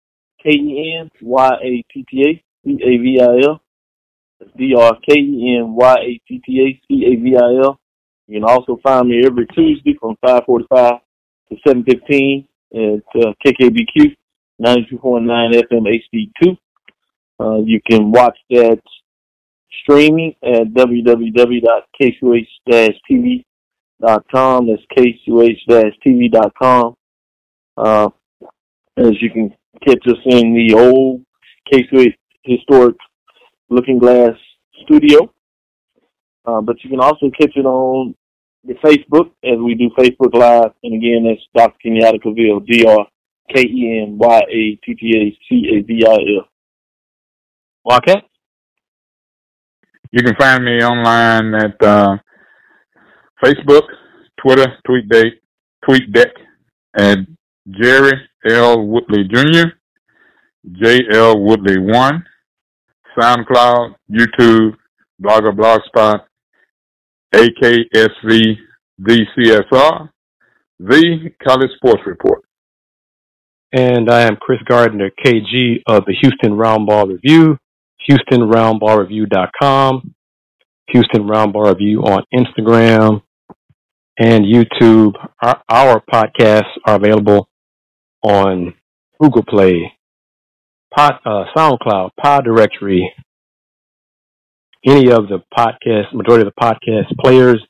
[0.42, 3.62] K E N Y A T T A C A V I L.
[4.40, 7.56] That's D R K E N Y A T T A C A V I
[7.62, 7.78] L.
[8.28, 11.02] You can also find me every Tuesday from 5:45
[11.50, 14.16] to 7:15 at uh, KKBQ
[14.62, 16.58] 92.9 FM HD2.
[17.38, 18.82] Uh, you can watch that
[19.82, 23.46] streaming at www.kcuh-tv
[24.06, 24.68] dot com.
[24.68, 26.96] That's kcuh dot com.
[27.78, 28.10] Uh,
[28.98, 29.54] as you can
[29.86, 31.24] catch us in the old
[31.72, 32.96] KCUH historic
[33.70, 34.34] Looking Glass
[34.84, 35.32] studio.
[36.46, 38.16] Uh, but you can also catch it on
[38.64, 40.72] the Facebook as we do Facebook Live.
[40.84, 41.78] And again, that's Dr.
[41.84, 43.08] Kenyatta Cavil, D R
[43.54, 46.48] K E N Y A T T A C A V I L.
[47.84, 48.24] Wildcat?
[50.12, 52.18] You can find me online at uh,
[53.46, 53.84] Facebook,
[54.42, 55.34] Twitter, TweetDeck,
[55.88, 56.32] TweetDeck,
[56.98, 57.38] and
[57.80, 58.14] Jerry
[58.50, 58.88] L.
[58.88, 59.68] Woodley Jr.,
[60.72, 61.02] J.
[61.14, 61.40] L.
[61.40, 62.24] Woodley 1,
[63.20, 64.72] SoundCloud, YouTube,
[65.24, 66.22] Blogger Blogspot,
[67.36, 68.56] AKSV,
[69.00, 70.10] DCSR,
[70.80, 72.42] The College Sports Report.
[73.74, 77.58] And I am Chris Gardner, KG of the Houston Round Ball Review,
[78.10, 80.16] HoustonRoundBallReview.com,
[80.88, 83.22] Houston Round Ball Review on Instagram
[84.18, 85.14] and YouTube.
[85.42, 87.50] Our, our podcasts are available
[88.24, 88.74] on
[89.20, 89.92] Google Play,
[90.96, 93.12] Pod, uh, SoundCloud, Pod Directory,
[94.86, 97.62] any of the podcast, majority of the podcast players.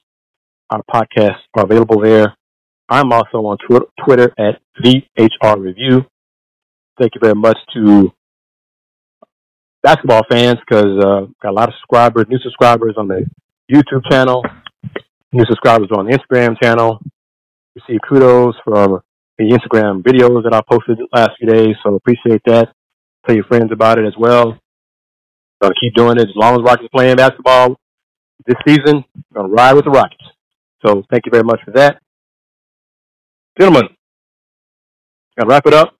[0.70, 2.36] Our podcasts are available there.
[2.90, 6.06] I'm also on Twitter, Twitter at VHR Review.
[7.00, 8.12] Thank you very much to
[9.84, 13.26] basketball fans because uh, got a lot of subscribers, new subscribers on the
[13.72, 14.44] YouTube channel,
[15.32, 17.00] new subscribers on the Instagram channel.
[17.76, 19.02] Receive kudos from
[19.38, 22.70] the Instagram videos that I posted the last few days, so appreciate that.
[23.26, 24.58] Tell your friends about it as well.
[25.62, 27.76] Gonna keep doing it as long as Rockets playing basketball
[28.46, 29.04] this season.
[29.34, 30.24] Gonna ride with the Rockets.
[30.86, 32.00] So thank you very much for that.
[33.60, 33.90] Gentlemen,
[35.38, 35.96] gotta wrap it up.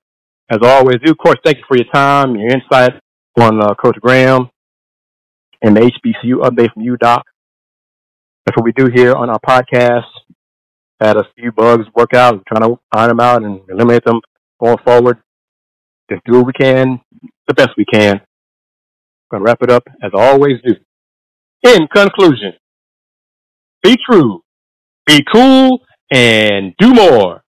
[0.50, 2.94] As I always do, of course, thank you for your time, your insight
[3.40, 4.50] on uh, Coach Graham
[5.62, 7.22] and the HBCU update from UDoc.
[8.46, 10.06] That's what we do here on our podcast.
[11.02, 14.22] Had a few bugs work out, trying to iron them out and eliminate them
[14.60, 15.18] going forward.
[16.12, 17.02] Just do what we can,
[17.48, 18.22] the best we can.
[19.32, 20.76] Gonna wrap it up as I always do.
[21.64, 22.54] In conclusion,
[23.84, 24.44] be true,
[25.08, 25.80] be cool,
[26.12, 27.44] and do more.